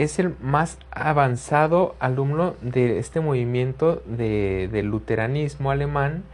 [0.03, 6.25] es el más avanzado alumno de este movimiento del luteranismo alemán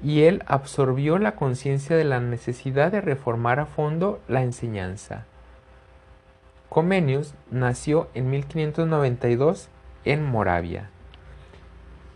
[0.00, 5.24] y él absorbió la conciencia de la necesidad de reformar a fondo la enseñanza.
[6.68, 9.70] Comenius nació en 1592
[10.04, 10.90] en Moravia.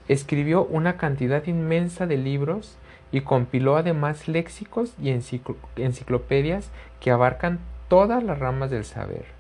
[0.07, 2.77] Escribió una cantidad inmensa de libros
[3.11, 6.71] y compiló además léxicos y enciclopedias
[7.01, 9.40] que abarcan todas las ramas del saber.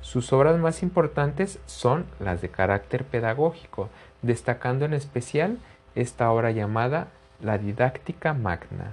[0.00, 3.88] Sus obras más importantes son las de carácter pedagógico,
[4.22, 5.58] destacando en especial
[5.94, 7.08] esta obra llamada
[7.40, 8.92] La Didáctica Magna.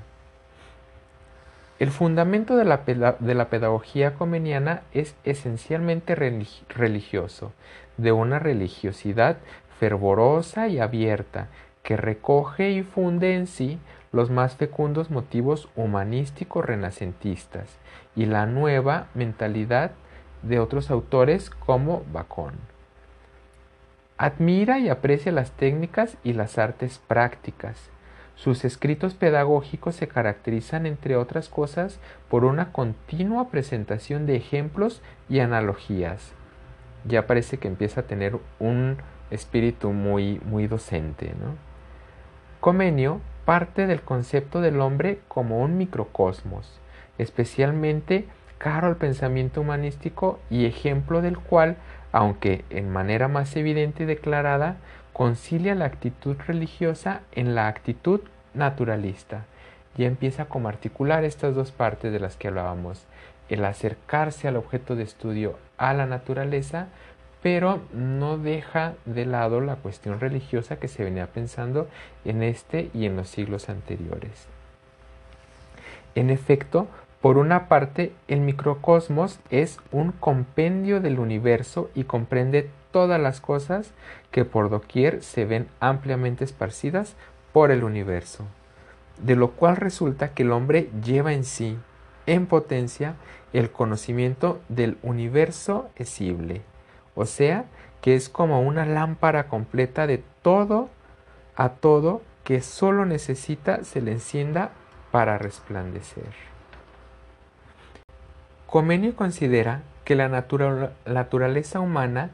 [1.78, 2.78] El fundamento de la,
[3.20, 7.52] de la pedagogía comeniana es esencialmente religioso,
[7.98, 9.38] de una religiosidad
[9.80, 11.48] fervorosa y abierta,
[11.84, 13.78] que recoge y funde en sí
[14.12, 17.68] los más fecundos motivos humanísticos renacentistas
[18.16, 19.92] y la nueva mentalidad
[20.42, 22.54] de otros autores como Bacon.
[24.18, 27.90] Admira y aprecia las técnicas y las artes prácticas.
[28.36, 35.40] Sus escritos pedagógicos se caracterizan, entre otras cosas, por una continua presentación de ejemplos y
[35.40, 36.34] analogías.
[37.06, 38.98] Ya parece que empieza a tener un
[39.32, 41.34] espíritu muy, muy docente.
[42.60, 46.80] Comenio parte del concepto del hombre como un microcosmos,
[47.18, 51.78] especialmente caro al pensamiento humanístico y ejemplo del cual,
[52.12, 54.78] aunque en manera más evidente y declarada,
[55.14, 58.22] concilia la actitud religiosa en la actitud
[58.54, 59.46] naturalista.
[59.98, 63.06] Ya empieza como articular estas dos partes de las que hablábamos,
[63.50, 66.88] el acercarse al objeto de estudio a la naturaleza,
[67.42, 71.88] pero no deja de lado la cuestión religiosa que se venía pensando
[72.26, 74.48] en este y en los siglos anteriores.
[76.16, 76.88] En efecto,
[77.26, 83.94] por una parte, el microcosmos es un compendio del universo y comprende todas las cosas
[84.30, 87.16] que por doquier se ven ampliamente esparcidas
[87.52, 88.46] por el universo,
[89.18, 91.80] de lo cual resulta que el hombre lleva en sí,
[92.28, 93.16] en potencia,
[93.54, 96.62] el conocimiento del universo esible,
[97.16, 97.66] o sea,
[98.02, 100.90] que es como una lámpara completa de todo
[101.56, 104.70] a todo que solo necesita se le encienda
[105.10, 106.55] para resplandecer.
[108.68, 112.32] Comenio considera que la naturaleza humana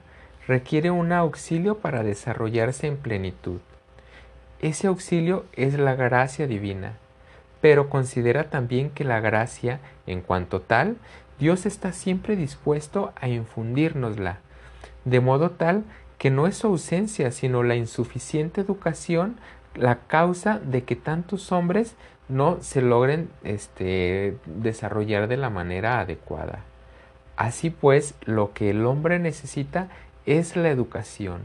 [0.47, 3.59] requiere un auxilio para desarrollarse en plenitud.
[4.59, 6.93] Ese auxilio es la gracia divina,
[7.61, 10.97] pero considera también que la gracia, en cuanto tal,
[11.39, 14.39] Dios está siempre dispuesto a infundírnosla,
[15.05, 15.83] de modo tal
[16.17, 19.37] que no es su ausencia, sino la insuficiente educación
[19.75, 21.95] la causa de que tantos hombres
[22.31, 26.59] no se logren este, desarrollar de la manera adecuada.
[27.35, 29.89] Así pues, lo que el hombre necesita
[30.25, 31.41] es la educación,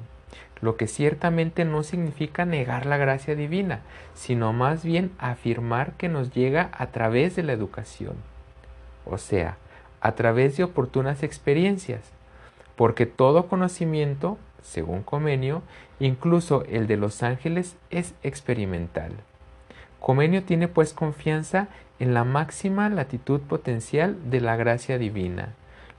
[0.61, 3.81] lo que ciertamente no significa negar la gracia divina,
[4.15, 8.15] sino más bien afirmar que nos llega a través de la educación,
[9.05, 9.57] o sea,
[10.01, 12.03] a través de oportunas experiencias,
[12.77, 15.63] porque todo conocimiento, según Comenio,
[15.99, 19.13] incluso el de los ángeles, es experimental.
[20.01, 25.55] Comenio tiene pues confianza en la máxima latitud potencial de la gracia divina,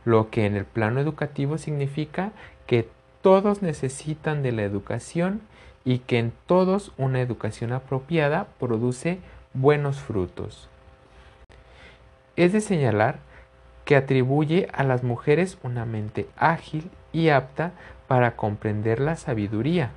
[0.06, 2.32] lo que en el plano educativo significa
[2.66, 2.88] que
[3.22, 5.42] todos necesitan de la educación
[5.84, 9.20] y que en todos una educación apropiada produce
[9.54, 10.70] buenos frutos.
[12.36, 13.20] Es de señalar
[13.86, 17.72] que atribuye a las mujeres una mente ágil y apta
[18.08, 19.92] para comprender la sabiduría.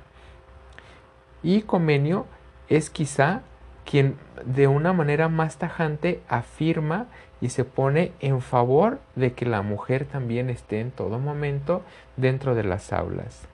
[1.43, 2.25] Y Comenio
[2.69, 3.41] es quizá
[3.85, 4.15] quien
[4.45, 7.07] de una manera más tajante afirma
[7.41, 11.81] y se pone en favor de que la mujer también esté en todo momento
[12.15, 13.47] dentro de las aulas.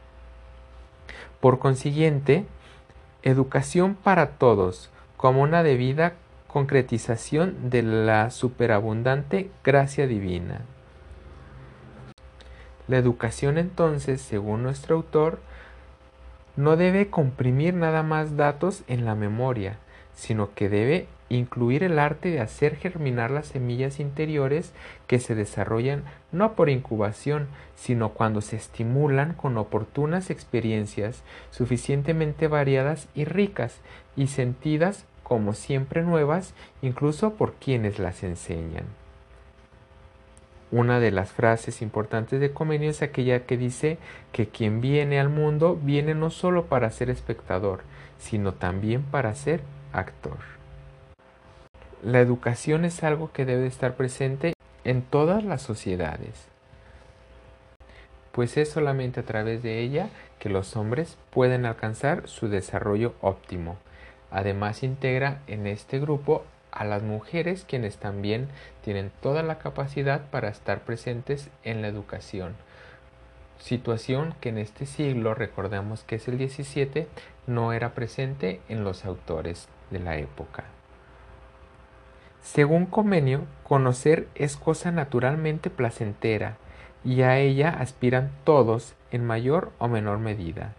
[1.39, 2.45] Por consiguiente,
[3.23, 6.13] educación para todos como una debida
[6.47, 10.61] concretización de la superabundante gracia divina.
[12.87, 15.39] La educación entonces, según nuestro autor,
[16.55, 19.77] no debe comprimir nada más datos en la memoria,
[20.17, 24.73] sino que debe incluir el arte de hacer germinar las semillas interiores
[25.05, 33.07] que se desarrollan no por incubación, sino cuando se estimulan con oportunas experiencias suficientemente variadas
[33.13, 33.79] y ricas
[34.15, 38.85] y sentidas como siempre nuevas, incluso por quienes las enseñan.
[40.71, 43.99] Una de las frases importantes de Comenio es aquella que dice
[44.31, 47.81] que quien viene al mundo viene no solo para ser espectador,
[48.17, 49.61] sino también para ser
[49.97, 50.37] actor.
[52.03, 56.47] La educación es algo que debe estar presente en todas las sociedades,
[58.31, 63.77] pues es solamente a través de ella que los hombres pueden alcanzar su desarrollo óptimo.
[64.29, 68.47] Además integra en este grupo a las mujeres quienes también
[68.83, 72.55] tienen toda la capacidad para estar presentes en la educación.
[73.57, 77.07] Situación que en este siglo, recordemos que es el 17,
[77.47, 80.65] no era presente en los autores de la época.
[82.41, 86.57] Según Comenio, conocer es cosa naturalmente placentera
[87.03, 90.73] y a ella aspiran todos en mayor o menor medida.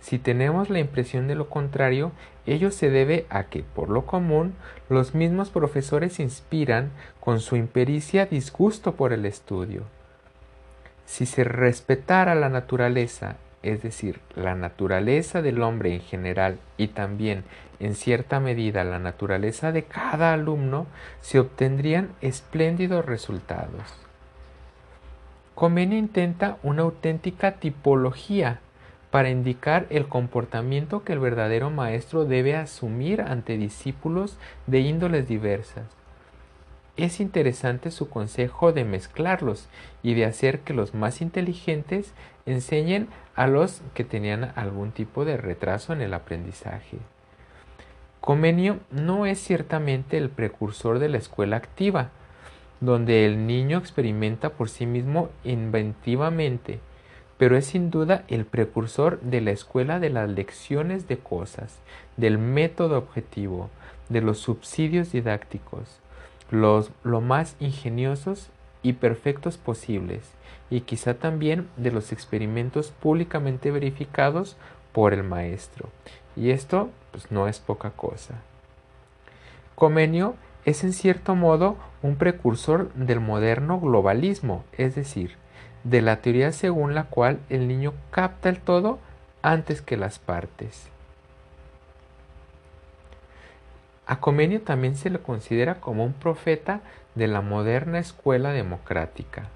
[0.00, 2.10] Si tenemos la impresión de lo contrario,
[2.44, 4.54] ello se debe a que, por lo común,
[4.88, 9.84] los mismos profesores inspiran con su impericia disgusto por el estudio.
[11.06, 17.44] Si se respetara la naturaleza, es decir, la naturaleza del hombre en general y también
[17.82, 20.86] en cierta medida la naturaleza de cada alumno,
[21.20, 23.82] se obtendrían espléndidos resultados.
[25.56, 28.60] Comenio intenta una auténtica tipología
[29.10, 35.84] para indicar el comportamiento que el verdadero maestro debe asumir ante discípulos de índoles diversas.
[36.96, 39.68] Es interesante su consejo de mezclarlos
[40.02, 42.12] y de hacer que los más inteligentes
[42.46, 46.98] enseñen a los que tenían algún tipo de retraso en el aprendizaje.
[48.22, 52.10] Comenio no es ciertamente el precursor de la escuela activa,
[52.80, 56.78] donde el niño experimenta por sí mismo inventivamente,
[57.36, 61.80] pero es sin duda el precursor de la escuela de las lecciones de cosas,
[62.16, 63.70] del método objetivo,
[64.08, 65.98] de los subsidios didácticos,
[66.48, 68.50] los lo más ingeniosos
[68.84, 70.30] y perfectos posibles,
[70.70, 74.56] y quizá también de los experimentos públicamente verificados
[74.92, 75.88] por el maestro,
[76.36, 78.36] y esto pues, no es poca cosa.
[79.74, 85.36] Comenio es en cierto modo un precursor del moderno globalismo, es decir,
[85.84, 88.98] de la teoría según la cual el niño capta el todo
[89.42, 90.88] antes que las partes.
[94.06, 96.80] A Comenio también se le considera como un profeta
[97.14, 99.48] de la moderna escuela democrática.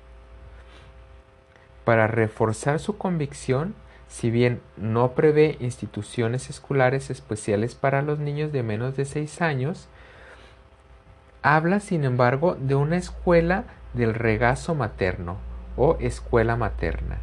[1.84, 3.74] Para reforzar su convicción,
[4.08, 9.88] si bien no prevé instituciones escolares especiales para los niños de menos de 6 años,
[11.42, 13.64] habla sin embargo de una escuela
[13.94, 15.36] del regazo materno
[15.76, 17.18] o escuela materna,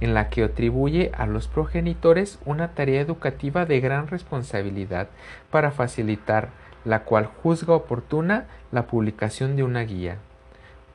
[0.00, 5.08] en la que atribuye a los progenitores una tarea educativa de gran responsabilidad
[5.50, 6.50] para facilitar
[6.84, 10.18] la cual juzga oportuna la publicación de una guía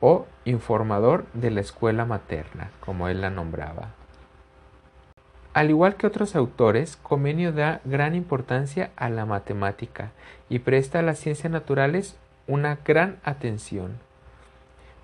[0.00, 3.97] o informador de la escuela materna, como él la nombraba.
[5.58, 10.12] Al igual que otros autores, Comenio da gran importancia a la matemática
[10.48, 13.98] y presta a las ciencias naturales una gran atención.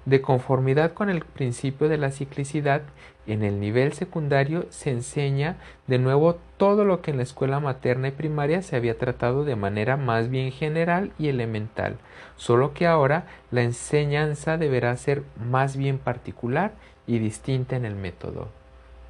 [0.04, 2.82] De conformidad con el principio de la ciclicidad,
[3.26, 5.56] en el nivel secundario se enseña
[5.88, 9.56] de nuevo todo lo que en la escuela materna y primaria se había tratado de
[9.56, 11.96] manera más bien general y elemental,
[12.36, 16.74] solo que ahora la enseñanza deberá ser más bien particular
[17.08, 18.50] y distinta en el método.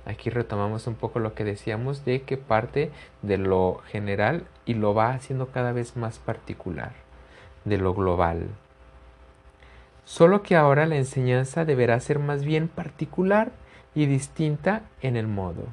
[0.06, 2.90] Aquí retomamos un poco lo que decíamos de que parte
[3.22, 6.92] de lo general y lo va haciendo cada vez más particular,
[7.64, 8.48] de lo global.
[10.04, 13.52] Solo que ahora la enseñanza deberá ser más bien particular
[13.94, 15.68] y distinta en el modo.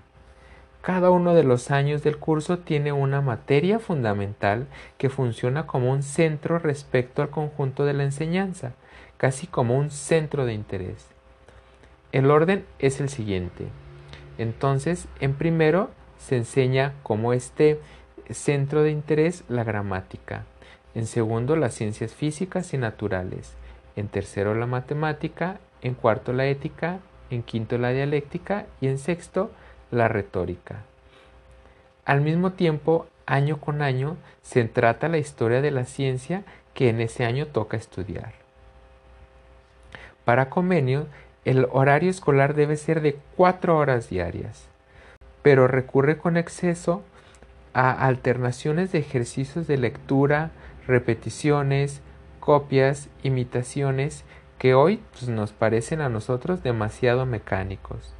[0.82, 4.68] Cada uno de los años del curso tiene una materia fundamental
[4.98, 8.72] que funciona como un centro respecto al conjunto de la enseñanza,
[9.18, 11.08] casi como un centro de interés.
[12.12, 13.68] El orden es el siguiente.
[14.42, 17.80] Entonces, en primero se enseña como este
[18.32, 20.46] centro de interés la gramática,
[20.96, 23.54] en segundo las ciencias físicas y naturales,
[23.96, 28.66] en tercero la matemática, en cuarto la ética, en quinto la dialéctica.
[28.80, 29.52] Y en sexto
[29.92, 30.78] la retórica.
[32.04, 37.00] Al mismo tiempo, año con año, se trata la historia de la ciencia que en
[37.00, 38.34] ese año toca estudiar.
[40.26, 41.06] Para Comenio,
[41.46, 44.66] el horario escolar debe ser de cuatro horas diarias,
[45.42, 47.04] pero recurre con exceso
[47.74, 50.52] a alternaciones de ejercicios de lectura,
[50.88, 52.02] repeticiones,
[52.40, 54.24] copias, imitaciones,
[54.58, 58.14] que hoy pues, nos parecen a nosotros demasiado mecánicos.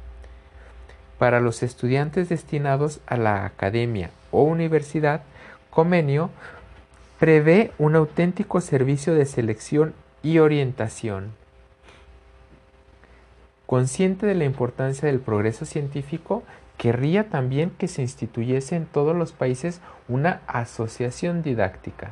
[1.18, 5.22] Para los estudiantes destinados a la academia o universidad,
[5.70, 6.30] Comenio
[7.18, 11.32] prevé un auténtico servicio de selección y orientación.
[13.72, 16.42] Consciente de la importancia del progreso científico,
[16.76, 22.10] querría también que se instituyese en todos los países una asociación didáctica,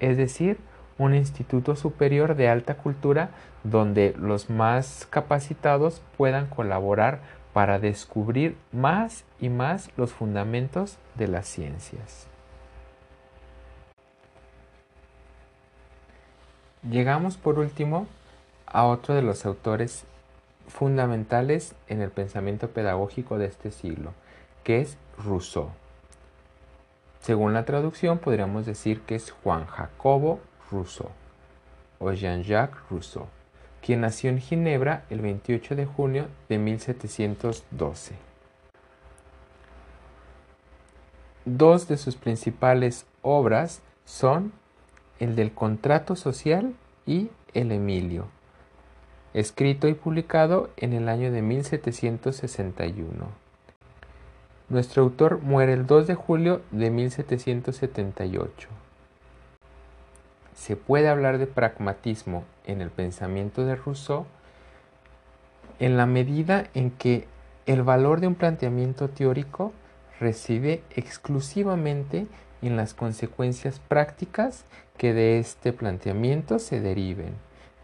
[0.00, 0.56] es decir,
[0.96, 3.28] un instituto superior de alta cultura
[3.64, 7.20] donde los más capacitados puedan colaborar
[7.52, 12.28] para descubrir más y más los fundamentos de las ciencias.
[16.90, 18.06] Llegamos por último
[18.64, 20.06] a otro de los autores
[20.68, 24.12] fundamentales en el pensamiento pedagógico de este siglo,
[24.64, 25.70] que es Rousseau.
[27.20, 30.40] Según la traducción podríamos decir que es Juan Jacobo
[30.70, 31.10] Rousseau
[31.98, 33.26] o Jean-Jacques Rousseau
[33.80, 38.14] quien nació en Ginebra el 28 de junio de 1712.
[41.44, 44.52] Dos de sus principales obras son
[45.18, 46.74] el del contrato social
[47.06, 48.26] y el Emilio,
[49.34, 53.08] escrito y publicado en el año de 1761.
[54.68, 58.68] Nuestro autor muere el 2 de julio de 1778.
[60.54, 64.26] Se puede hablar de pragmatismo en el pensamiento de Rousseau
[65.78, 67.26] en la medida en que
[67.66, 69.72] el valor de un planteamiento teórico
[70.20, 72.26] reside exclusivamente
[72.62, 74.64] en las consecuencias prácticas
[74.96, 77.34] que de este planteamiento se deriven.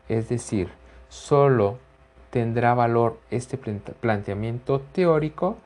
[0.08, 0.68] Es decir,
[1.14, 1.78] solo
[2.30, 5.56] tendrá valor este planteamiento teórico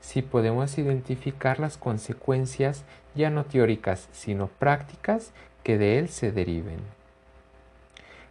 [0.00, 2.84] si podemos identificar las consecuencias
[3.16, 5.32] ya no teóricas, sino prácticas
[5.64, 6.78] que de él se deriven.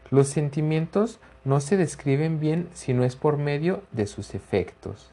[0.09, 5.11] Los sentimientos no se describen bien si no es por medio de sus efectos,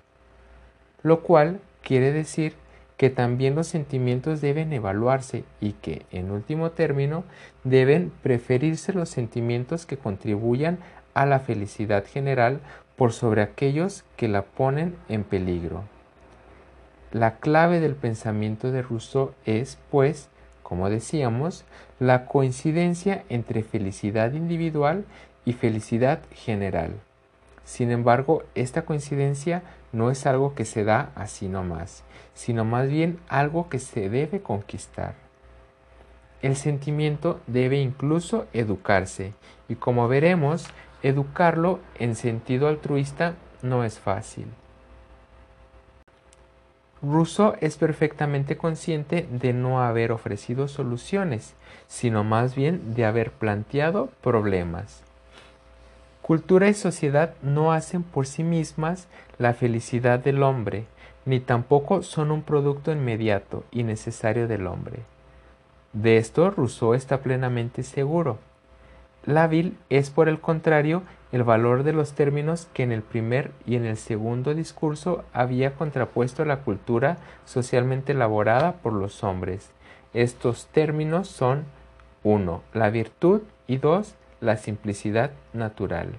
[1.03, 2.55] lo cual quiere decir
[2.97, 7.25] que también los sentimientos deben evaluarse y que, en último término,
[7.65, 10.79] deben preferirse los sentimientos que contribuyan
[11.15, 12.61] a la felicidad general
[12.97, 15.85] por sobre aquellos que la ponen en peligro.
[17.13, 20.29] La clave del pensamiento de Rousseau es, pues,
[20.63, 21.65] como decíamos,
[21.99, 25.05] la coincidencia entre felicidad individual
[25.45, 26.93] y felicidad general.
[27.65, 32.05] Sin embargo, esta coincidencia no es algo que se da así nomás,
[32.35, 35.15] sino más bien algo que se debe conquistar.
[36.43, 39.35] El sentimiento debe incluso educarse
[39.69, 40.67] y como veremos,
[41.03, 44.47] educarlo en sentido altruista no es fácil.
[47.03, 51.55] Rousseau es perfectamente consciente de no haber ofrecido soluciones,
[51.87, 55.03] sino más bien de haber planteado problemas.
[56.21, 60.85] Cultura y sociedad no hacen por sí mismas la felicidad del hombre,
[61.25, 65.01] ni tampoco son un producto inmediato y necesario del hombre.
[65.93, 68.39] De esto Rousseau está plenamente seguro.
[69.25, 71.03] Lábil es, por el contrario,
[71.33, 75.75] el valor de los términos que en el primer y en el segundo discurso había
[75.75, 79.71] contrapuesto la cultura socialmente elaborada por los hombres.
[80.15, 81.65] Estos términos son
[82.25, 82.63] 1.
[82.75, 84.15] La virtud y 2.
[84.41, 86.15] La simplicidad natural.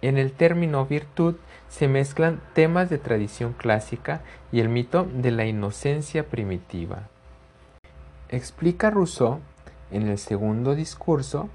[0.00, 1.36] En el término virtud
[1.68, 4.20] se mezclan temas de tradición clásica
[4.52, 7.08] y el mito de la inocencia primitiva.
[8.28, 9.40] Explica Rousseau
[9.90, 11.48] en el segundo discurso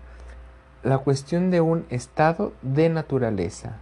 [0.83, 3.77] la cuestión de un estado de naturaleza.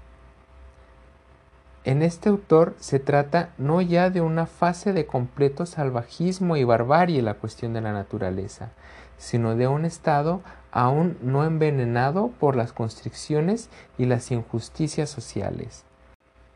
[1.83, 7.21] En este autor se trata no ya de una fase de completo salvajismo y barbarie
[7.21, 8.71] la cuestión de la naturaleza,
[9.17, 10.41] sino de un estado
[10.71, 15.85] aún no envenenado por las constricciones y las injusticias sociales.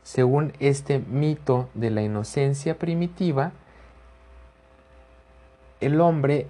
[0.04, 3.52] según este mito de la inocencia primitiva,
[5.80, 6.48] el hombre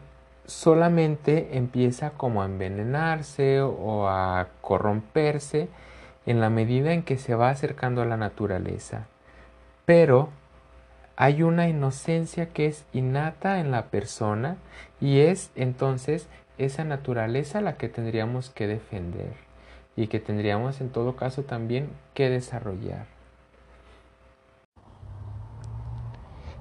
[0.51, 5.69] solamente empieza como a envenenarse o a corromperse
[6.25, 9.07] en la medida en que se va acercando a la naturaleza.
[9.85, 10.29] Pero
[11.15, 14.57] hay una inocencia que es innata en la persona
[14.99, 16.27] y es entonces
[16.57, 19.33] esa naturaleza la que tendríamos que defender
[19.95, 23.05] y que tendríamos en todo caso también que desarrollar.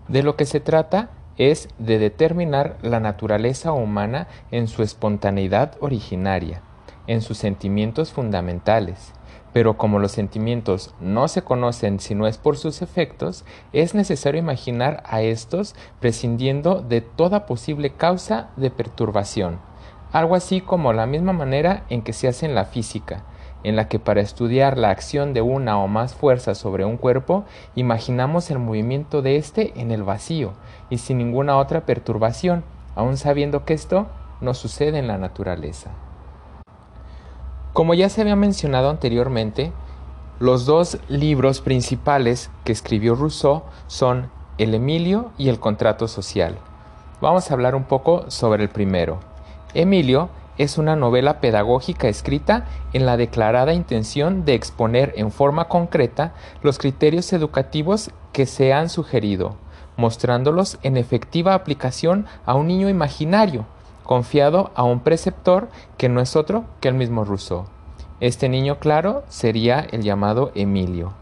[0.09, 6.63] De lo que se trata es de determinar la naturaleza humana en su espontaneidad originaria,
[7.07, 9.13] en sus sentimientos fundamentales,
[9.53, 14.39] pero como los sentimientos no se conocen si no es por sus efectos, es necesario
[14.39, 19.59] imaginar a estos prescindiendo de toda posible causa de perturbación,
[20.13, 23.25] algo así como la misma manera en que se hace en la física,
[23.63, 27.45] en la que para estudiar la acción de una o más fuerzas sobre un cuerpo,
[27.75, 30.53] imaginamos el movimiento de éste en el vacío
[30.89, 34.07] y sin ninguna otra perturbación, aun sabiendo que esto
[34.41, 35.91] no sucede en la naturaleza.
[37.73, 39.73] Como ya se había mencionado anteriormente,
[40.41, 46.57] los dos libros principales que escribió Rousseau son El Emilio y El Contrato Social.
[47.21, 49.19] Vamos a hablar un poco sobre el primero.
[49.75, 50.31] Emilio
[50.61, 56.79] es una novela pedagógica escrita en la declarada intención de exponer en forma concreta los
[56.79, 59.57] criterios educativos que se han sugerido,
[59.97, 63.65] mostrándolos en efectiva aplicación a un niño imaginario,
[64.03, 67.65] confiado a un preceptor que no es otro que el mismo Rousseau.
[68.21, 71.15] Este niño claro sería el llamado Emilio.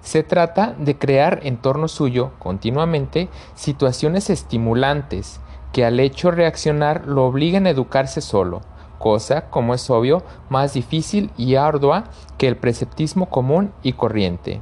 [0.00, 5.38] Se trata de crear en torno suyo continuamente situaciones estimulantes
[5.72, 8.60] que al hecho reaccionar lo obliguen a educarse solo,
[9.02, 12.04] cosa, como es obvio, más difícil y ardua
[12.38, 14.60] que el preceptismo común y corriente.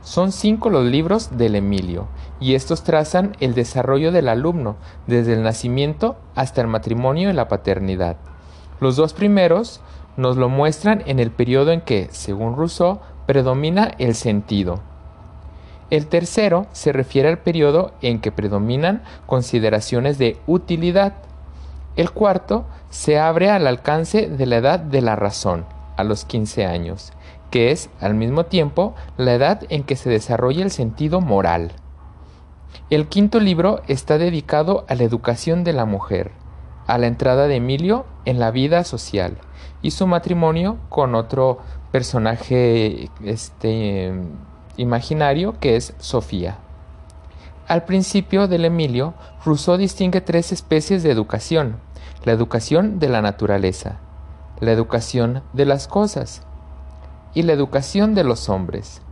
[0.00, 2.08] Son cinco los libros del Emilio,
[2.40, 4.76] y estos trazan el desarrollo del alumno
[5.06, 8.16] desde el nacimiento hasta el matrimonio y la paternidad.
[8.80, 9.82] Los dos primeros
[10.16, 14.80] nos lo muestran en el periodo en que, según Rousseau, predomina el sentido.
[15.90, 21.27] El tercero se refiere al periodo en que predominan consideraciones de utilidad.
[21.98, 25.66] El cuarto se abre al alcance de la edad de la razón,
[25.98, 27.12] a los 15 años
[27.50, 31.72] que es al mismo tiempo la edad en que se desarrolla el sentido moral.
[32.90, 36.32] El quinto libro está dedicado a la educación de la mujer,
[36.86, 39.38] a la entrada de Emilio en la vida social
[39.82, 41.58] y su matrimonio con otro
[41.92, 44.12] personaje este,
[44.76, 46.58] imaginario que es Sofía.
[47.66, 49.12] Al principio del Emilio,
[49.44, 51.76] Rousseau distingue tres especies de educación,
[52.24, 53.96] la educación de la naturaleza,
[54.60, 56.42] la educación de las cosas
[57.34, 59.02] y la educación de los hombres.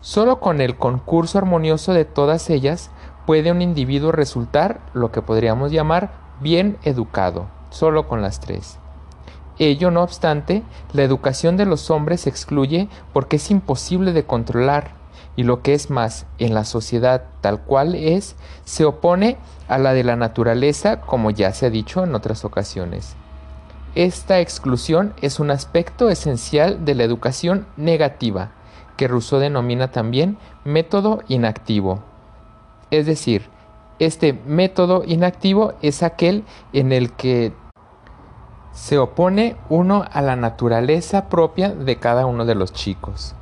[0.00, 2.90] Solo con el concurso armonioso de todas ellas
[3.26, 6.10] puede un individuo resultar lo que podríamos llamar
[6.40, 8.78] bien educado, solo con las tres.
[9.58, 10.62] Ello, no obstante,
[10.92, 14.92] la educación de los hombres se excluye porque es imposible de controlar,
[15.38, 18.34] y lo que es más, en la sociedad tal cual es,
[18.64, 19.36] se opone
[19.68, 23.14] a la de la naturaleza, como ya se ha dicho en otras ocasiones.
[23.94, 28.50] Esta exclusión es un aspecto esencial de la educación negativa,
[28.96, 32.02] que Rousseau denomina también método inactivo.
[32.90, 33.48] Es decir,
[34.00, 37.52] este método inactivo es aquel en el que
[38.72, 43.36] se opone uno a la naturaleza propia de cada uno de los chicos.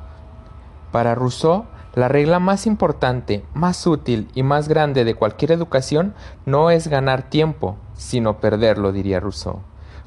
[0.91, 1.65] Para Rousseau,
[1.97, 6.13] la regla más importante, más útil y más grande de cualquier educación
[6.45, 9.61] no es ganar tiempo, sino perderlo, diría Rousseau.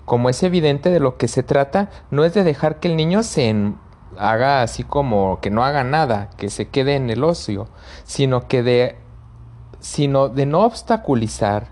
[0.05, 3.25] Como es evidente de lo que se trata, no es de dejar que el niño
[3.25, 3.73] se
[4.17, 7.67] haga así como que no haga nada, que se quede en el ocio,
[8.05, 8.97] sino que de
[9.81, 11.67] sino de no obstaculizar,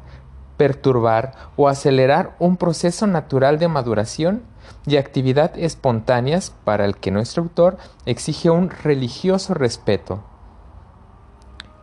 [0.57, 4.43] perturbar o acelerar un proceso natural de maduración
[4.89, 7.77] y actividad espontáneas para el que nuestro autor
[8.07, 10.23] exige un religioso respeto.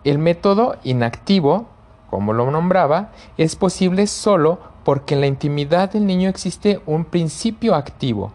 [0.03, 1.68] El método inactivo,
[2.10, 7.76] como lo nombraba, es posible solo porque en la intimidad del niño existe un principio
[7.76, 8.32] activo.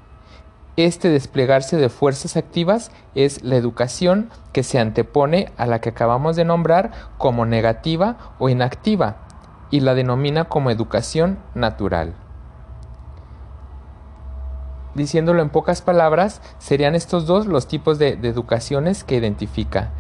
[0.77, 6.37] Este desplegarse de fuerzas activas es la educación que se antepone a la que acabamos
[6.37, 9.17] de nombrar como negativa o inactiva
[9.71, 12.15] y la denomina como educación natural.
[14.95, 19.91] Diciéndolo en pocas palabras, serían estos dos los tipos de, educaciones que identifica,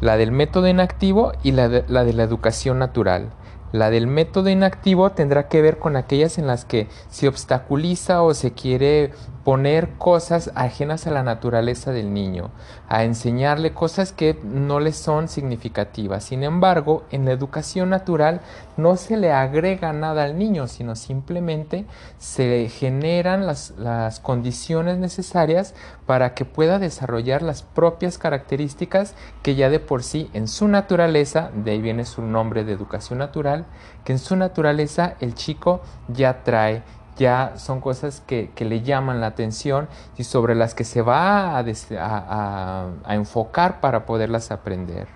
[0.00, 3.30] la del método inactivo y la de la educación natural.
[3.72, 8.32] La del método inactivo tendrá que ver con aquellas en las que se obstaculiza o
[8.32, 9.12] se quiere
[9.48, 12.50] poner cosas ajenas a la naturaleza del niño,
[12.86, 16.24] a enseñarle cosas que no le son significativas.
[16.24, 18.42] Sin embargo, en la educación natural
[18.76, 21.86] no se le agrega nada al niño, sino simplemente
[22.18, 25.74] se generan las, las condiciones necesarias
[26.04, 31.50] para que pueda desarrollar las propias características que ya de por sí en su naturaleza,
[31.54, 33.64] de ahí viene su nombre de educación natural,
[34.04, 36.82] que en su naturaleza el chico ya trae
[37.18, 42.86] ya son cosas que, le llaman la atención y sobre las que se va a,
[43.08, 45.08] enfocar para poderlas aprender.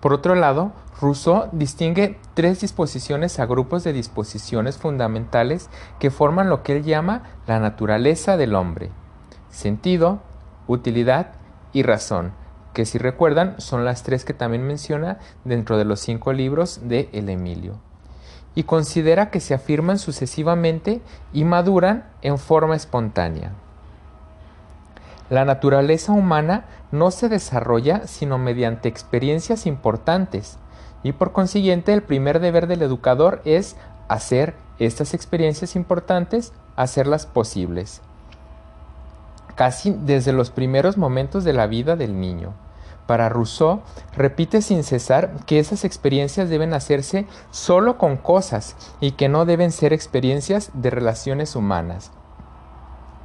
[0.00, 5.68] Por otro lado, Rousseau distingue tres disposiciones a grupos de disposiciones fundamentales
[5.98, 8.90] que forman lo que él llama la naturaleza del hombre.
[9.50, 10.20] Sentido,
[10.68, 11.32] utilidad
[11.72, 12.32] y razón,
[12.72, 17.10] que si recuerdan son las tres que también menciona dentro de los cinco libros de
[17.12, 17.89] El Emilio
[18.60, 21.00] y considera que se afirman sucesivamente
[21.32, 23.52] y maduran en forma espontánea.
[25.30, 30.58] La naturaleza humana no se desarrolla sino mediante experiencias importantes
[31.02, 33.76] y por consiguiente el primer deber del educador es
[34.08, 38.02] hacer estas experiencias importantes, hacerlas posibles,
[39.54, 42.52] casi desde los primeros momentos de la vida del niño.
[43.10, 43.80] Para Rousseau,
[44.16, 49.72] repite sin cesar que esas experiencias deben hacerse solo con cosas y que no deben
[49.72, 52.12] ser experiencias de relaciones humanas.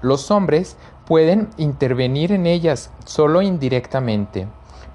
[0.02, 0.76] Los hombres
[1.06, 4.48] pueden intervenir en ellas solo indirectamente,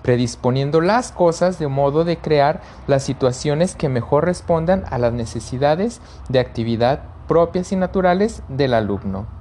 [0.03, 6.01] predisponiendo las cosas de modo de crear las situaciones que mejor respondan a las necesidades
[6.29, 9.40] de actividad propias y naturales del alumno.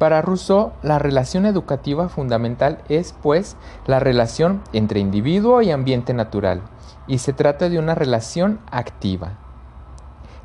[0.00, 6.62] Para Rousseau, la relación educativa fundamental es, pues, la relación entre individuo y ambiente natural,
[7.06, 9.32] y se trata de una relación activa.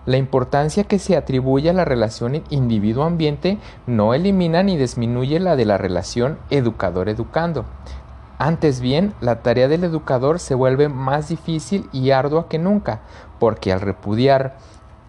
[0.06, 5.64] La importancia que se atribuye a la relación individuo-ambiente no elimina ni disminuye la de
[5.64, 7.64] la relación educador-educando.
[8.38, 13.04] Antes bien, la tarea del educador se vuelve más difícil y ardua que nunca,
[13.40, 14.58] porque al repudiar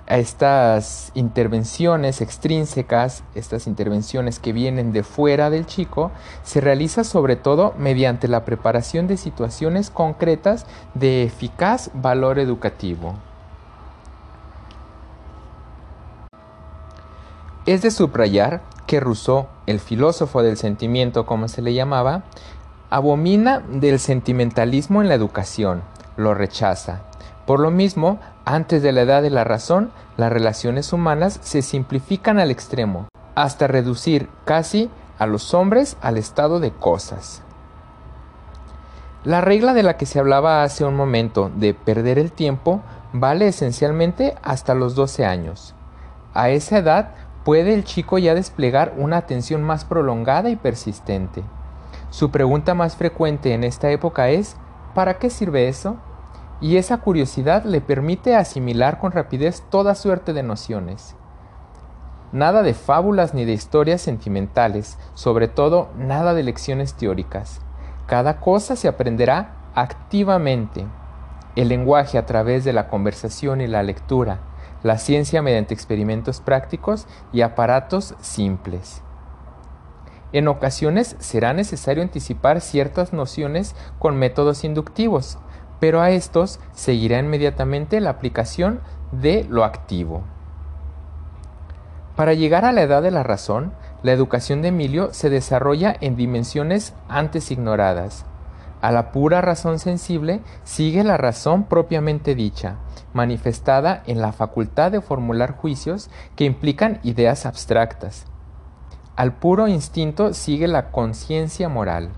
[0.07, 6.13] estas intervenciones extrínsecas, estas intervenciones que vienen de fuera del chico,
[6.45, 13.15] se realiza sobre todo mediante la preparación de situaciones concretas de eficaz valor educativo.
[17.67, 22.23] Es de subrayar que Rousseau, el filósofo del sentimiento como se le llamaba,
[22.91, 25.83] abomina del sentimentalismo en la educación,
[26.17, 27.03] lo rechaza.
[27.45, 32.39] Por lo mismo, antes de la edad de la razón, las relaciones humanas se simplifican
[32.39, 34.89] al extremo, hasta reducir casi
[35.19, 37.43] a los hombres al estado de cosas.
[39.25, 42.83] La regla de la que se hablaba hace un momento de perder el tiempo
[43.13, 45.75] vale esencialmente hasta los 12 años.
[46.33, 51.43] A esa edad puede el chico ya desplegar una atención más prolongada y persistente.
[52.11, 54.57] Su pregunta más frecuente en esta época es
[54.95, 55.97] ¿para qué sirve eso?
[56.61, 61.17] Y esa curiosidad le permite asimilar con rapidez toda suerte de nociones.
[62.33, 67.61] Nada de fábulas ni de historias sentimentales, sobre todo nada de lecciones teóricas.
[68.07, 70.87] Cada cosa se aprenderá activamente.
[71.55, 74.41] El lenguaje a través de la conversación y la lectura,
[74.83, 79.03] la ciencia mediante experimentos prácticos y aparatos simples.
[80.33, 85.39] En ocasiones será necesario anticipar ciertas nociones con métodos inductivos,
[85.81, 88.81] pero a estos seguirá inmediatamente la aplicación
[89.13, 90.23] de lo activo.
[92.17, 93.73] Para llegar a la edad de la razón,
[94.03, 98.25] la educación de Emilio se desarrolla en dimensiones antes ignoradas.
[98.81, 102.77] A la pura razón sensible sigue la razón propiamente dicha,
[103.13, 108.27] manifestada en la facultad de formular juicios que implican ideas abstractas.
[109.17, 112.11] Al puro instinto sigue la conciencia moral.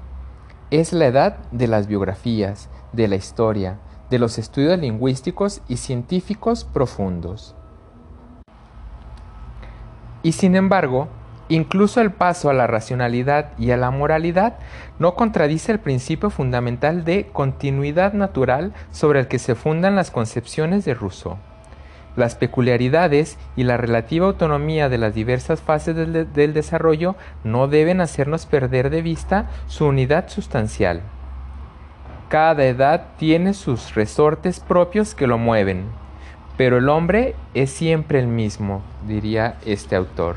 [0.70, 3.78] Es la edad de las biografías, de la historia,
[4.10, 7.54] de los estudios lingüísticos y científicos profundos.
[10.22, 11.08] Y sin embargo,
[11.48, 14.58] incluso el paso a la racionalidad y a la moralidad
[14.98, 20.84] no contradice el principio fundamental de continuidad natural sobre el que se fundan las concepciones
[20.84, 21.36] de Rousseau.
[22.16, 27.14] Las peculiaridades y la relativa autonomía de las diversas fases del, del desarrollo
[27.44, 31.02] no deben hacernos perder de vista su unidad sustancial.
[32.28, 35.86] Cada edad tiene sus resortes propios que lo mueven,
[36.58, 40.36] pero el hombre es siempre el mismo, diría este autor.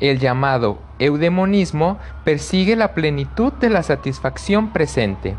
[0.00, 5.36] El llamado eudemonismo persigue la plenitud de la satisfacción presente,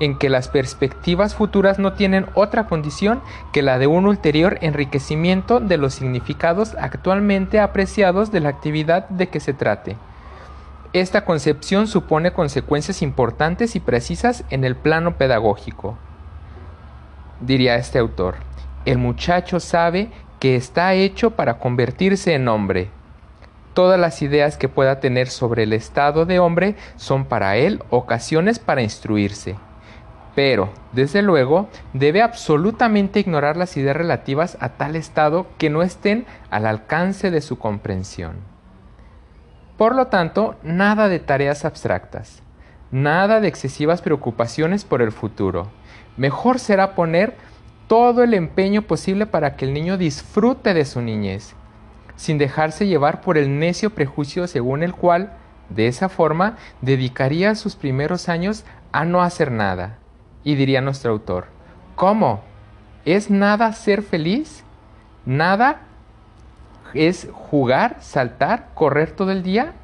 [0.00, 3.22] en que las perspectivas futuras no tienen otra condición
[3.54, 9.30] que la de un ulterior enriquecimiento de los significados actualmente apreciados de la actividad de
[9.30, 9.96] que se trate.
[10.94, 15.98] Esta concepción supone consecuencias importantes y precisas en el plano pedagógico.
[17.40, 18.36] Diría este autor,
[18.84, 22.90] el muchacho sabe que está hecho para convertirse en hombre.
[23.72, 28.60] Todas las ideas que pueda tener sobre el estado de hombre son para él ocasiones
[28.60, 29.56] para instruirse.
[30.36, 36.24] Pero, desde luego, debe absolutamente ignorar las ideas relativas a tal estado que no estén
[36.50, 38.53] al alcance de su comprensión.
[39.76, 42.42] Por lo tanto, nada de tareas abstractas,
[42.92, 45.68] nada de excesivas preocupaciones por el futuro.
[46.16, 47.36] Mejor será poner
[47.88, 51.54] todo el empeño posible para que el niño disfrute de su niñez,
[52.14, 55.32] sin dejarse llevar por el necio prejuicio según el cual,
[55.70, 59.98] de esa forma, dedicaría sus primeros años a no hacer nada.
[60.44, 61.46] Y diría nuestro autor,
[61.96, 62.42] ¿cómo?
[63.04, 64.62] ¿Es nada ser feliz?
[65.26, 65.80] ¿Nada
[66.94, 69.74] es jugar, saltar, correr todo el día?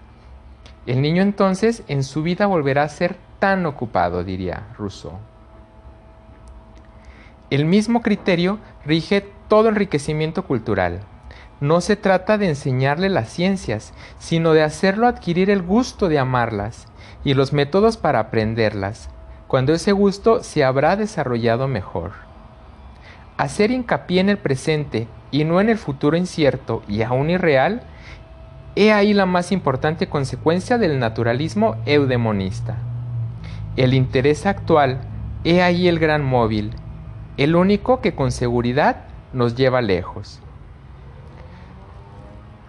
[0.86, 5.18] El niño entonces en su vida volverá a ser tan ocupado, diría Rousseau.
[7.50, 11.00] El mismo criterio rige todo enriquecimiento cultural.
[11.61, 16.86] No se trata de enseñarle las ciencias, sino de hacerlo adquirir el gusto de amarlas
[17.24, 19.11] y los métodos para aprenderlas,
[19.46, 22.30] cuando ese gusto se habrá desarrollado mejor.
[23.41, 27.80] Hacer hincapié en el presente y no en el futuro incierto y aún irreal,
[28.76, 32.76] he ahí la más importante consecuencia del naturalismo eudemonista.
[33.76, 35.01] El interés actual,
[35.45, 36.72] he ahí el gran móvil,
[37.38, 40.43] el único que con seguridad nos lleva lejos.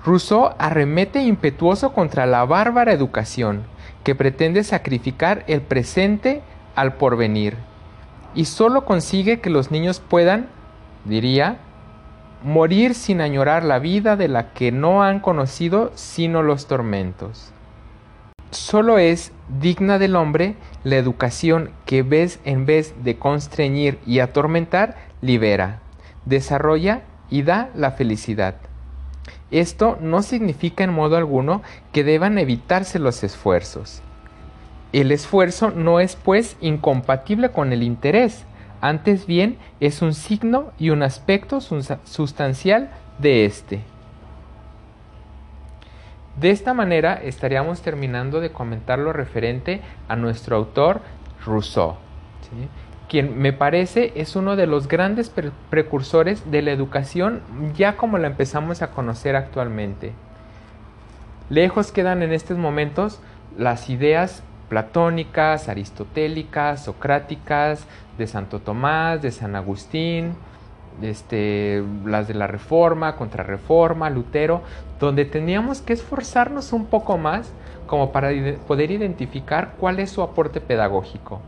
[0.06, 3.64] Rousseau arremete impetuoso contra la bárbara educación
[4.06, 6.42] que pretende sacrificar el presente
[6.78, 7.58] al porvenir
[8.34, 10.48] y solo consigue que los niños puedan,
[11.06, 11.58] diría,
[12.44, 17.52] morir sin añorar la vida de la que no han conocido sino los tormentos.
[18.52, 19.32] Solo es
[19.62, 25.80] digna del hombre la educación que vez en vez de constreñir y atormentar, libera,
[26.26, 28.56] desarrolla y da la felicidad.
[29.52, 31.62] Esto no significa en modo alguno
[31.94, 34.02] que deban evitarse los esfuerzos.
[34.92, 38.46] El esfuerzo no es pues incompatible con el interés,
[38.82, 43.82] antes bien es un signo y un aspecto sustancial de éste.
[46.40, 51.02] De esta manera estaríamos terminando de comentar lo referente a nuestro autor
[51.46, 51.96] Rousseau,
[53.08, 55.32] quien me parece es uno de los grandes
[55.70, 57.42] precursores de la educación
[57.76, 60.14] ya como la empezamos a conocer actualmente.
[61.50, 63.20] Lejos quedan en estos momentos
[63.58, 67.86] las ideas platónicas, aristotélicas, socráticas,
[68.22, 70.36] de Santo Tomás, de San Agustín,
[71.02, 74.62] este, las de la Reforma, Contrarreforma, Lutero,
[75.00, 77.52] donde teníamos que esforzarnos un poco más
[77.88, 78.30] como para
[78.68, 81.42] poder identificar cuál es su aporte pedagógico.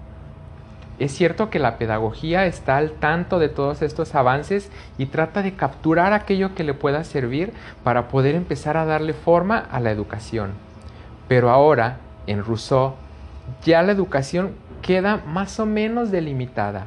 [0.99, 5.53] Es cierto que la pedagogía está al tanto de todos estos avances y trata de
[5.53, 7.53] capturar aquello que le pueda servir
[7.83, 10.51] para poder empezar a darle forma a la educación.
[11.27, 11.97] Pero ahora,
[12.27, 12.93] en Rousseau,
[13.63, 14.53] ya la educación
[14.83, 16.85] queda más o menos delimitada.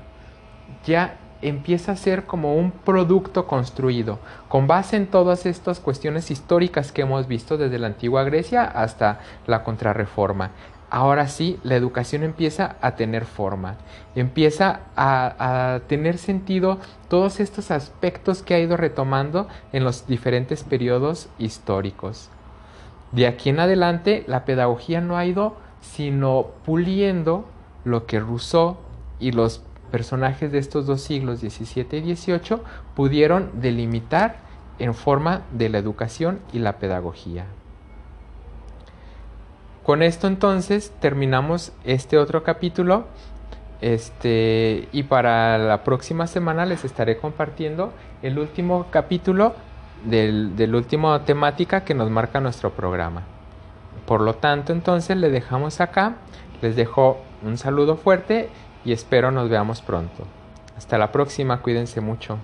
[0.85, 6.93] Ya empieza a ser como un producto construido, con base en todas estas cuestiones históricas
[6.93, 10.53] que hemos visto desde la antigua Grecia hasta la contrarreforma.
[10.89, 13.77] Ahora sí, la educación empieza a tener forma,
[14.15, 16.79] empieza a, a, tener sentido
[17.09, 22.31] todos estos aspectos que ha ido retomando en los diferentes periodos históricos.
[23.11, 27.47] De aquí en adelante, la pedagogía no ha ido sino puliendo
[27.87, 28.77] lo que Rousseau
[29.21, 32.59] y los personajes de estos dos siglos XVII y XVIII
[32.95, 34.39] pudieron delimitar
[34.79, 37.47] en forma de la educación y la pedagogía.
[39.85, 43.07] Con esto entonces terminamos este otro capítulo
[43.81, 49.55] este, y para la próxima semana les estaré compartiendo el último capítulo
[50.05, 53.23] del, del último temática que nos marca nuestro programa.
[54.07, 56.17] Por lo tanto, entonces le dejamos acá.
[56.63, 58.49] Les dejo un saludo fuerte
[58.85, 60.25] y espero nos veamos pronto.
[60.77, 62.39] Hasta la próxima, cuídense mucho.